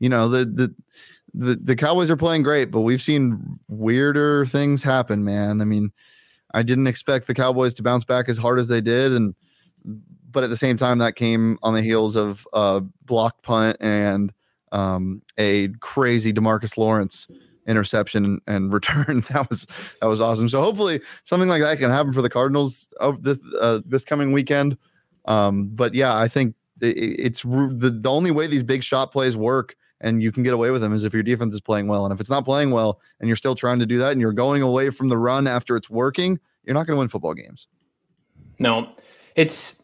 you 0.00 0.08
know, 0.08 0.28
the 0.28 0.44
the 0.44 0.74
the 1.32 1.54
the 1.62 1.76
Cowboys 1.76 2.10
are 2.10 2.16
playing 2.16 2.42
great, 2.42 2.72
but 2.72 2.80
we've 2.80 3.02
seen 3.02 3.58
weirder 3.68 4.46
things 4.46 4.82
happen, 4.82 5.24
man. 5.24 5.60
I 5.60 5.64
mean, 5.64 5.92
I 6.54 6.64
didn't 6.64 6.88
expect 6.88 7.28
the 7.28 7.34
Cowboys 7.34 7.74
to 7.74 7.84
bounce 7.84 8.02
back 8.02 8.28
as 8.28 8.38
hard 8.38 8.58
as 8.58 8.66
they 8.66 8.80
did, 8.80 9.12
and 9.12 9.34
but 10.30 10.44
at 10.44 10.50
the 10.50 10.56
same 10.56 10.76
time, 10.76 10.98
that 10.98 11.16
came 11.16 11.58
on 11.62 11.74
the 11.74 11.82
heels 11.82 12.16
of 12.16 12.46
a 12.52 12.82
blocked 13.04 13.42
punt 13.42 13.76
and 13.80 14.32
um, 14.72 15.22
a 15.38 15.68
crazy 15.80 16.32
Demarcus 16.32 16.76
Lawrence 16.76 17.28
interception 17.66 18.40
and 18.46 18.72
return. 18.72 19.20
that 19.30 19.48
was 19.48 19.66
that 20.00 20.06
was 20.06 20.20
awesome. 20.20 20.48
So 20.48 20.60
hopefully 20.60 21.00
something 21.24 21.48
like 21.48 21.62
that 21.62 21.78
can 21.78 21.90
happen 21.90 22.12
for 22.12 22.22
the 22.22 22.30
Cardinals 22.30 22.88
of 22.98 23.22
this 23.22 23.38
uh, 23.60 23.80
this 23.84 24.04
coming 24.04 24.32
weekend. 24.32 24.76
Um, 25.26 25.68
but 25.68 25.94
yeah, 25.94 26.16
I 26.16 26.28
think 26.28 26.54
it, 26.80 26.96
it's 26.96 27.42
the 27.42 27.98
the 28.00 28.10
only 28.10 28.30
way 28.30 28.46
these 28.46 28.62
big 28.62 28.82
shot 28.82 29.12
plays 29.12 29.36
work 29.36 29.76
and 30.00 30.22
you 30.22 30.32
can 30.32 30.42
get 30.42 30.54
away 30.54 30.70
with 30.70 30.80
them 30.80 30.92
is 30.92 31.04
if 31.04 31.12
your 31.12 31.22
defense 31.22 31.54
is 31.54 31.60
playing 31.60 31.86
well. 31.86 32.04
And 32.04 32.12
if 32.12 32.20
it's 32.20 32.30
not 32.30 32.44
playing 32.44 32.70
well 32.70 33.00
and 33.20 33.28
you're 33.28 33.36
still 33.36 33.54
trying 33.54 33.78
to 33.80 33.86
do 33.86 33.98
that 33.98 34.12
and 34.12 34.20
you're 34.20 34.32
going 34.32 34.62
away 34.62 34.90
from 34.90 35.08
the 35.08 35.18
run 35.18 35.46
after 35.46 35.76
it's 35.76 35.90
working, 35.90 36.38
you're 36.64 36.74
not 36.74 36.86
going 36.86 36.96
to 36.96 37.00
win 37.00 37.08
football 37.08 37.34
games. 37.34 37.68
No, 38.58 38.88
it's 39.36 39.79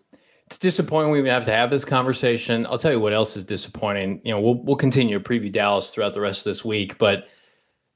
it's 0.46 0.58
disappointing 0.58 1.10
we 1.10 1.28
have 1.28 1.44
to 1.44 1.50
have 1.50 1.70
this 1.70 1.84
conversation. 1.84 2.66
I'll 2.66 2.78
tell 2.78 2.92
you 2.92 3.00
what 3.00 3.12
else 3.12 3.36
is 3.36 3.44
disappointing. 3.44 4.20
You 4.24 4.32
know, 4.32 4.40
we'll 4.40 4.62
we'll 4.62 4.76
continue 4.76 5.18
to 5.18 5.24
preview 5.24 5.50
Dallas 5.50 5.90
throughout 5.90 6.14
the 6.14 6.20
rest 6.20 6.40
of 6.40 6.44
this 6.50 6.64
week, 6.64 6.98
but 6.98 7.28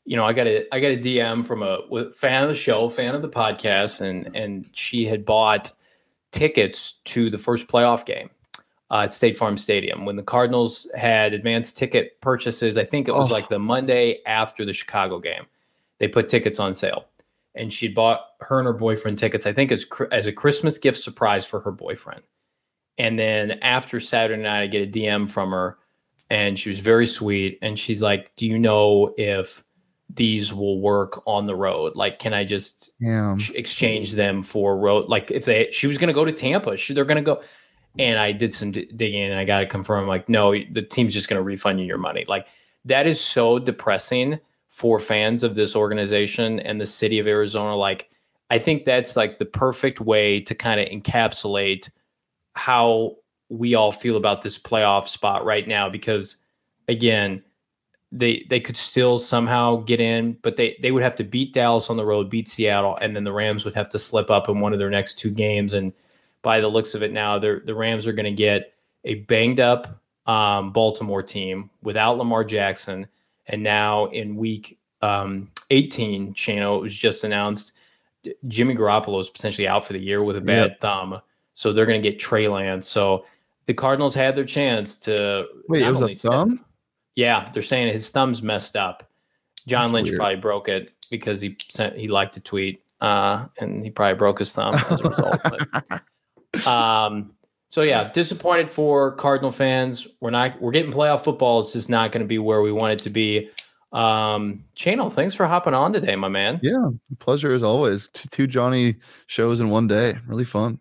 you 0.05 0.17
know, 0.17 0.25
I 0.25 0.33
got 0.33 0.49
a 0.49 0.67
I 0.75 0.81
got 0.81 0.89
a 0.89 0.97
DM 0.97 1.47
from 1.47 1.63
a 1.63 2.11
fan 2.11 2.43
of 2.43 2.49
the 2.49 2.55
show, 2.57 2.89
fan 2.89 3.15
of 3.15 3.23
the 3.23 3.29
podcast, 3.29 4.01
and 4.01 4.35
and 4.35 4.69
she 4.73 5.05
had 5.05 5.25
bought 5.25 5.71
tickets 6.33 7.01
to 7.05 7.31
the 7.31 7.39
first 7.39 7.69
playoff 7.69 8.05
game 8.05 8.31
uh, 8.91 9.03
at 9.03 9.13
State 9.13 9.39
Farm 9.39 9.57
Stadium 9.57 10.05
when 10.05 10.17
the 10.17 10.23
Cardinals 10.23 10.91
had 10.97 11.33
advanced 11.33 11.79
ticket 11.79 12.21
purchases. 12.21 12.77
I 12.77 12.85
think 12.85 13.07
it 13.07 13.15
was 13.15 13.31
oh. 13.31 13.35
like 13.35 13.49
the 13.49 13.61
Monday 13.61 14.19
after 14.27 14.65
the 14.65 14.73
Chicago 14.73 15.21
game. 15.21 15.47
They 15.99 16.09
put 16.09 16.29
tickets 16.29 16.59
on 16.59 16.75
sale, 16.75 17.05
and 17.55 17.73
she 17.73 17.87
bought 17.87 18.23
her 18.41 18.59
and 18.59 18.67
her 18.67 18.73
boyfriend 18.73 19.19
tickets. 19.19 19.47
I 19.47 19.53
think 19.53 19.71
as 19.71 19.87
as 20.11 20.27
a 20.27 20.33
Christmas 20.33 20.79
gift 20.79 20.99
surprise 20.99 21.47
for 21.47 21.61
her 21.61 21.71
boyfriend. 21.71 22.23
And 23.01 23.19
then 23.19 23.53
after 23.63 23.99
Saturday 23.99 24.43
night, 24.43 24.63
I 24.63 24.67
get 24.67 24.87
a 24.87 24.91
DM 24.91 25.31
from 25.31 25.53
her, 25.53 25.79
and 26.29 26.59
she 26.59 26.69
was 26.69 26.81
very 26.81 27.07
sweet. 27.07 27.59
And 27.63 27.79
she's 27.79 28.03
like, 28.03 28.31
"Do 28.37 28.45
you 28.45 28.59
know 28.59 29.15
if 29.17 29.65
these 30.11 30.53
will 30.53 30.83
work 30.83 31.23
on 31.27 31.47
the 31.47 31.57
road? 31.57 31.97
Like, 31.97 32.19
can 32.19 32.35
I 32.35 32.45
just 32.45 32.93
yeah. 33.01 33.39
exchange 33.55 34.13
them 34.13 34.43
for 34.43 34.77
road? 34.77 35.09
Like, 35.09 35.31
if 35.31 35.47
they 35.47 35.71
she 35.71 35.87
was 35.87 35.97
going 35.97 36.09
to 36.09 36.15
go 36.15 36.27
to 36.27 36.33
Tampa, 36.33 36.77
she, 36.77 36.93
they're 36.93 37.07
going 37.07 37.17
to 37.17 37.23
go." 37.23 37.43
And 37.99 38.19
I 38.19 38.33
did 38.33 38.53
some 38.53 38.71
d- 38.71 38.91
digging, 38.95 39.23
and 39.23 39.35
I 39.35 39.47
got 39.47 39.61
to 39.61 39.67
confirm, 39.67 40.07
like, 40.07 40.29
no, 40.29 40.53
the 40.53 40.83
team's 40.83 41.15
just 41.15 41.29
going 41.29 41.39
to 41.39 41.43
refund 41.43 41.81
you 41.81 41.87
your 41.87 41.99
money. 41.99 42.27
Like, 42.29 42.49
that 42.85 43.07
is 43.07 43.19
so 43.19 43.59
depressing 43.59 44.39
for 44.69 44.99
fans 44.99 45.43
of 45.43 45.55
this 45.55 45.75
organization 45.75 46.61
and 46.61 46.79
the 46.79 46.87
city 46.87 47.19
of 47.19 47.27
Arizona. 47.27 47.75
Like, 47.75 48.11
I 48.51 48.59
think 48.59 48.85
that's 48.85 49.17
like 49.17 49.39
the 49.39 49.47
perfect 49.47 50.01
way 50.03 50.41
to 50.43 50.55
kind 50.55 50.79
of 50.79 50.87
encapsulate 50.89 51.89
how 52.55 53.17
we 53.51 53.75
all 53.75 53.93
feel 53.93 54.17
about 54.17 54.43
this 54.43 54.59
playoff 54.59 55.09
spot 55.09 55.45
right 55.45 55.67
now 55.67 55.89
because 55.89 56.37
again 56.89 57.43
they 58.13 58.47
they 58.49 58.61
could 58.61 58.77
still 58.77 59.19
somehow 59.19 59.77
get 59.77 60.01
in 60.01 60.37
but 60.43 60.57
they 60.57 60.77
they 60.81 60.93
would 60.93 61.03
have 61.03 61.17
to 61.17 61.25
beat 61.25 61.53
Dallas 61.53 61.91
on 61.91 61.97
the 61.97 62.05
road 62.05 62.31
beat 62.31 62.49
Seattle 62.49 62.97
and 63.01 63.15
then 63.15 63.25
the 63.25 63.33
Rams 63.33 63.65
would 63.65 63.75
have 63.75 63.89
to 63.91 63.99
slip 63.99 64.31
up 64.31 64.49
in 64.49 64.61
one 64.61 64.73
of 64.73 64.79
their 64.79 64.91
next 64.91 65.19
two 65.19 65.31
games. 65.31 65.75
And 65.75 65.93
by 66.43 66.61
the 66.61 66.69
looks 66.69 66.95
of 66.95 67.03
it 67.03 67.13
now 67.13 67.39
the 67.39 67.63
the 67.65 67.75
Rams 67.75 68.07
are 68.07 68.13
going 68.13 68.25
to 68.25 68.31
get 68.33 68.75
a 69.05 69.17
banged 69.17 69.61
up 69.61 70.01
um, 70.27 70.73
Baltimore 70.73 71.23
team 71.23 71.71
without 71.83 72.19
Lamar 72.19 72.45
Jackson. 72.45 73.07
And 73.47 73.63
now 73.63 74.07
in 74.07 74.37
week 74.37 74.79
um, 75.03 75.51
18 75.71 76.35
Shano 76.35 76.79
it 76.79 76.83
was 76.83 76.95
just 76.95 77.25
announced 77.25 77.73
Jimmy 78.49 78.75
Garoppolo 78.75 79.21
is 79.21 79.31
potentially 79.31 79.69
out 79.69 79.85
for 79.85 79.93
the 79.93 79.99
year 79.99 80.23
with 80.23 80.37
a 80.37 80.41
bad 80.41 80.71
yep. 80.71 80.81
thumb 80.81 81.21
so 81.61 81.75
they're 81.75 81.85
going 81.85 82.01
to 82.03 82.11
get 82.11 82.19
Trey 82.19 82.49
Lance. 82.49 82.89
So 82.89 83.27
the 83.67 83.75
Cardinals 83.75 84.15
had 84.15 84.35
their 84.35 84.47
chance 84.47 84.97
to. 85.01 85.47
Wait, 85.69 85.83
it 85.83 85.93
was 85.93 86.01
a 86.01 86.15
thumb? 86.15 86.65
yeah, 87.17 87.51
they're 87.53 87.63
saying 87.63 87.93
his 87.93 88.09
thumb's 88.09 88.43
messed 88.43 88.77
up. 88.77 89.11
John 89.67 89.83
That's 89.83 89.93
Lynch 89.93 90.09
weird. 90.09 90.21
probably 90.21 90.37
broke 90.37 90.71
it 90.71 90.93
because 91.11 91.43
he 91.43 91.59
sent 91.69 91.99
he 91.99 92.09
liked 92.09 92.35
a 92.39 92.41
tweet, 92.41 92.83
uh, 93.03 93.45
and 93.59 93.85
he 93.85 93.91
probably 93.91 94.17
broke 94.17 94.39
his 94.39 94.55
thumb 94.55 94.75
as 94.89 95.03
a 95.03 95.11
result. 95.11 95.41
But, 96.55 96.67
um, 96.67 97.35
so 97.69 97.83
yeah, 97.83 98.11
disappointed 98.11 98.71
for 98.71 99.13
Cardinal 99.17 99.53
fans. 99.53 100.07
We're 100.21 100.31
not 100.31 100.59
we're 100.63 100.73
getting 100.73 100.91
playoff 100.91 101.25
football. 101.25 101.61
It's 101.61 101.75
just 101.75 101.91
not 101.91 102.11
going 102.11 102.23
to 102.23 102.27
be 102.27 102.39
where 102.39 102.63
we 102.63 102.73
want 102.73 102.95
it 102.95 103.01
to 103.01 103.11
be. 103.11 103.51
Um, 103.93 104.65
Channel, 104.77 105.11
thanks 105.11 105.35
for 105.35 105.47
hopping 105.47 105.75
on 105.75 105.93
today, 105.93 106.17
my 106.17 106.29
man. 106.29 106.59
Yeah, 106.63 106.89
pleasure 107.19 107.53
as 107.53 107.63
always. 107.63 108.09
Two 108.15 108.47
Johnny 108.47 108.97
shows 109.27 109.61
in 109.61 109.69
one 109.69 109.89
day. 109.89 110.17
Really 110.27 110.47
fun 110.47 110.81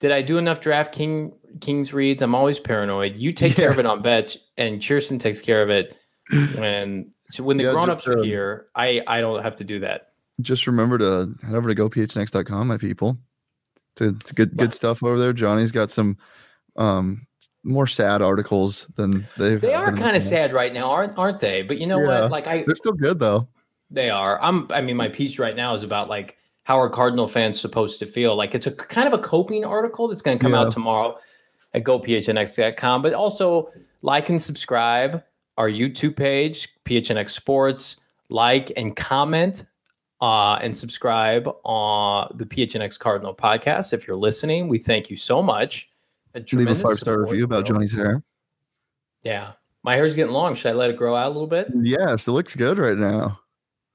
did 0.00 0.12
I 0.12 0.22
do 0.22 0.38
enough 0.38 0.60
draft 0.60 0.92
king 0.92 1.32
kings 1.60 1.92
reads? 1.92 2.22
I'm 2.22 2.34
always 2.34 2.58
paranoid. 2.58 3.16
You 3.16 3.32
take 3.32 3.50
yes. 3.50 3.58
care 3.58 3.70
of 3.70 3.78
it 3.78 3.86
on 3.86 4.02
bets, 4.02 4.36
and 4.56 4.80
Cheerson 4.80 5.20
takes 5.20 5.40
care 5.40 5.62
of 5.62 5.70
it 5.70 5.96
when 6.56 7.12
so 7.30 7.44
when 7.44 7.56
the 7.58 7.64
yeah, 7.64 7.72
grown-ups 7.72 8.04
just, 8.04 8.16
are 8.16 8.20
uh, 8.20 8.22
here. 8.22 8.66
I 8.74 9.02
I 9.06 9.20
don't 9.20 9.42
have 9.42 9.56
to 9.56 9.64
do 9.64 9.78
that. 9.80 10.08
Just 10.40 10.66
remember 10.66 10.98
to 10.98 11.34
head 11.44 11.54
over 11.54 11.72
to 11.72 11.80
gophnx.com, 11.80 12.66
my 12.66 12.78
people. 12.78 13.16
To, 13.96 14.12
to 14.12 14.34
good 14.34 14.56
good 14.56 14.72
stuff 14.72 15.02
over 15.02 15.18
there. 15.18 15.32
Johnny's 15.32 15.72
got 15.72 15.90
some 15.90 16.16
um 16.76 17.26
more 17.62 17.86
sad 17.86 18.22
articles 18.22 18.86
than 18.96 19.26
they've. 19.36 19.60
They 19.60 19.74
are 19.74 19.94
kind 19.94 20.16
of 20.16 20.22
sad 20.22 20.54
right 20.54 20.72
now, 20.72 20.90
aren't 20.90 21.18
aren't 21.18 21.40
they? 21.40 21.62
But 21.62 21.78
you 21.78 21.86
know 21.86 22.00
yeah. 22.00 22.22
what? 22.22 22.30
Like 22.30 22.46
I, 22.46 22.64
they're 22.64 22.74
still 22.74 22.92
good 22.92 23.18
though. 23.18 23.48
They 23.90 24.08
are. 24.08 24.40
I'm. 24.40 24.68
I 24.70 24.80
mean, 24.80 24.96
my 24.96 25.08
piece 25.08 25.38
right 25.38 25.54
now 25.54 25.74
is 25.74 25.82
about 25.82 26.08
like 26.08 26.38
how 26.70 26.78
are 26.78 26.88
Cardinal 26.88 27.26
fans 27.26 27.60
supposed 27.60 27.98
to 27.98 28.06
feel? 28.06 28.36
Like 28.36 28.54
it's 28.54 28.68
a 28.68 28.70
kind 28.70 29.08
of 29.08 29.12
a 29.12 29.20
coping 29.20 29.64
article 29.64 30.06
that's 30.06 30.22
going 30.22 30.38
to 30.38 30.40
come 30.40 30.52
yeah. 30.52 30.60
out 30.60 30.72
tomorrow 30.72 31.18
at 31.74 31.82
gophnx.com, 31.82 33.02
but 33.02 33.12
also 33.12 33.72
like 34.02 34.28
and 34.28 34.40
subscribe 34.40 35.20
our 35.58 35.68
YouTube 35.68 36.14
page, 36.14 36.68
PHNX 36.84 37.30
Sports, 37.30 37.96
like 38.28 38.70
and 38.76 38.94
comment 38.94 39.64
uh, 40.20 40.60
and 40.62 40.76
subscribe 40.76 41.52
on 41.64 42.32
the 42.36 42.46
PHNX 42.46 42.96
Cardinal 43.00 43.34
podcast. 43.34 43.92
If 43.92 44.06
you're 44.06 44.16
listening, 44.16 44.68
we 44.68 44.78
thank 44.78 45.10
you 45.10 45.16
so 45.16 45.42
much. 45.42 45.90
A 46.36 46.44
Leave 46.52 46.68
a 46.68 46.76
five 46.76 46.98
star 46.98 47.20
review 47.20 47.42
about 47.42 47.66
Johnny's 47.66 47.90
hair. 47.90 48.22
Yeah. 49.24 49.54
My 49.82 49.96
hair's 49.96 50.14
getting 50.14 50.32
long. 50.32 50.54
Should 50.54 50.68
I 50.70 50.74
let 50.74 50.90
it 50.90 50.96
grow 50.96 51.16
out 51.16 51.26
a 51.26 51.34
little 51.34 51.48
bit? 51.48 51.66
Yes, 51.82 52.28
it 52.28 52.30
looks 52.30 52.54
good 52.54 52.78
right 52.78 52.96
now. 52.96 53.40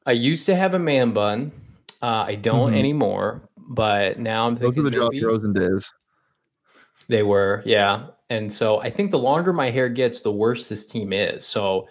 I 0.06 0.12
used 0.12 0.46
to 0.48 0.58
have 0.58 0.74
a 0.74 0.80
man 0.80 1.14
bun. 1.14 1.54
Uh, 2.02 2.26
I 2.28 2.36
don't 2.36 2.70
mm-hmm. 2.70 2.78
anymore, 2.78 3.50
but 3.58 4.20
now 4.20 4.48
I'm 4.48 4.56
thinking 4.56 4.84
those 4.84 4.94
are 4.96 5.00
the 5.00 5.10
Josh 5.18 5.24
Rosen 5.24 5.54
days. 5.54 5.94
They 7.08 7.24
were, 7.24 7.62
yeah. 7.66 8.08
And 8.30 8.52
so 8.52 8.80
I 8.80 8.90
think 8.90 9.12
the 9.12 9.20
longer 9.20 9.54
my 9.54 9.70
hair 9.70 9.90
gets, 9.90 10.22
the 10.22 10.32
worse 10.32 10.68
this 10.68 10.86
team 10.86 11.14
is. 11.14 11.46
So 11.46 11.88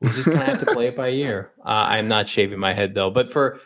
we're 0.00 0.12
just 0.12 0.28
gonna 0.28 0.44
have 0.44 0.60
to 0.60 0.66
play 0.66 0.88
it 0.88 0.96
by 0.96 1.08
ear. 1.10 1.52
Uh, 1.64 1.86
I'm 1.88 2.08
not 2.08 2.28
shaving 2.28 2.58
my 2.58 2.72
head 2.72 2.94
though. 2.94 3.10
But 3.10 3.32
for 3.32 3.60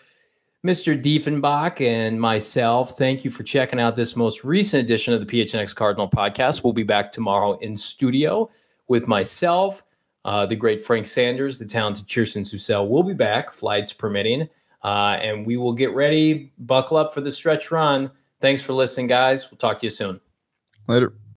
Mr. 0.65 1.01
Diefenbach 1.01 1.81
and 1.81 2.21
myself, 2.21 2.99
thank 2.99 3.25
you 3.25 3.31
for 3.31 3.43
checking 3.43 3.79
out 3.79 3.97
this 3.97 4.17
most 4.17 4.45
recent 4.45 4.83
edition 4.83 5.15
of 5.15 5.21
the 5.21 5.27
PHNX 5.27 5.75
Cardinal 5.75 6.11
podcast. 6.11 6.65
We'll 6.65 6.73
be 6.73 6.83
back 6.83 7.13
tomorrow 7.13 7.59
in 7.59 7.77
studio 7.77 8.51
with 8.89 9.07
myself, 9.07 9.83
uh, 10.25 10.47
the 10.47 10.57
great 10.57 10.85
Frank 10.85 11.07
Sanders, 11.07 11.59
the 11.59 11.67
talented 11.67 12.07
Cheerson 12.07 12.43
Susel. 12.43 12.89
We'll 12.89 13.03
be 13.03 13.15
back, 13.15 13.53
flights 13.53 13.93
permitting. 13.93 14.49
Uh, 14.83 15.19
and 15.21 15.47
we 15.47 15.57
will 15.57 15.73
get 15.73 15.95
ready, 15.95 16.53
buckle 16.59 16.97
up 16.97 17.13
for 17.13 17.21
the 17.21 17.33
stretch 17.33 17.71
run. 17.71 18.11
Thanks 18.41 18.63
for 18.63 18.73
listening, 18.73 19.07
guys. 19.07 19.51
We'll 19.51 19.59
talk 19.59 19.79
to 19.81 19.87
you 19.87 19.91
soon. 19.91 20.21
Later. 20.87 21.15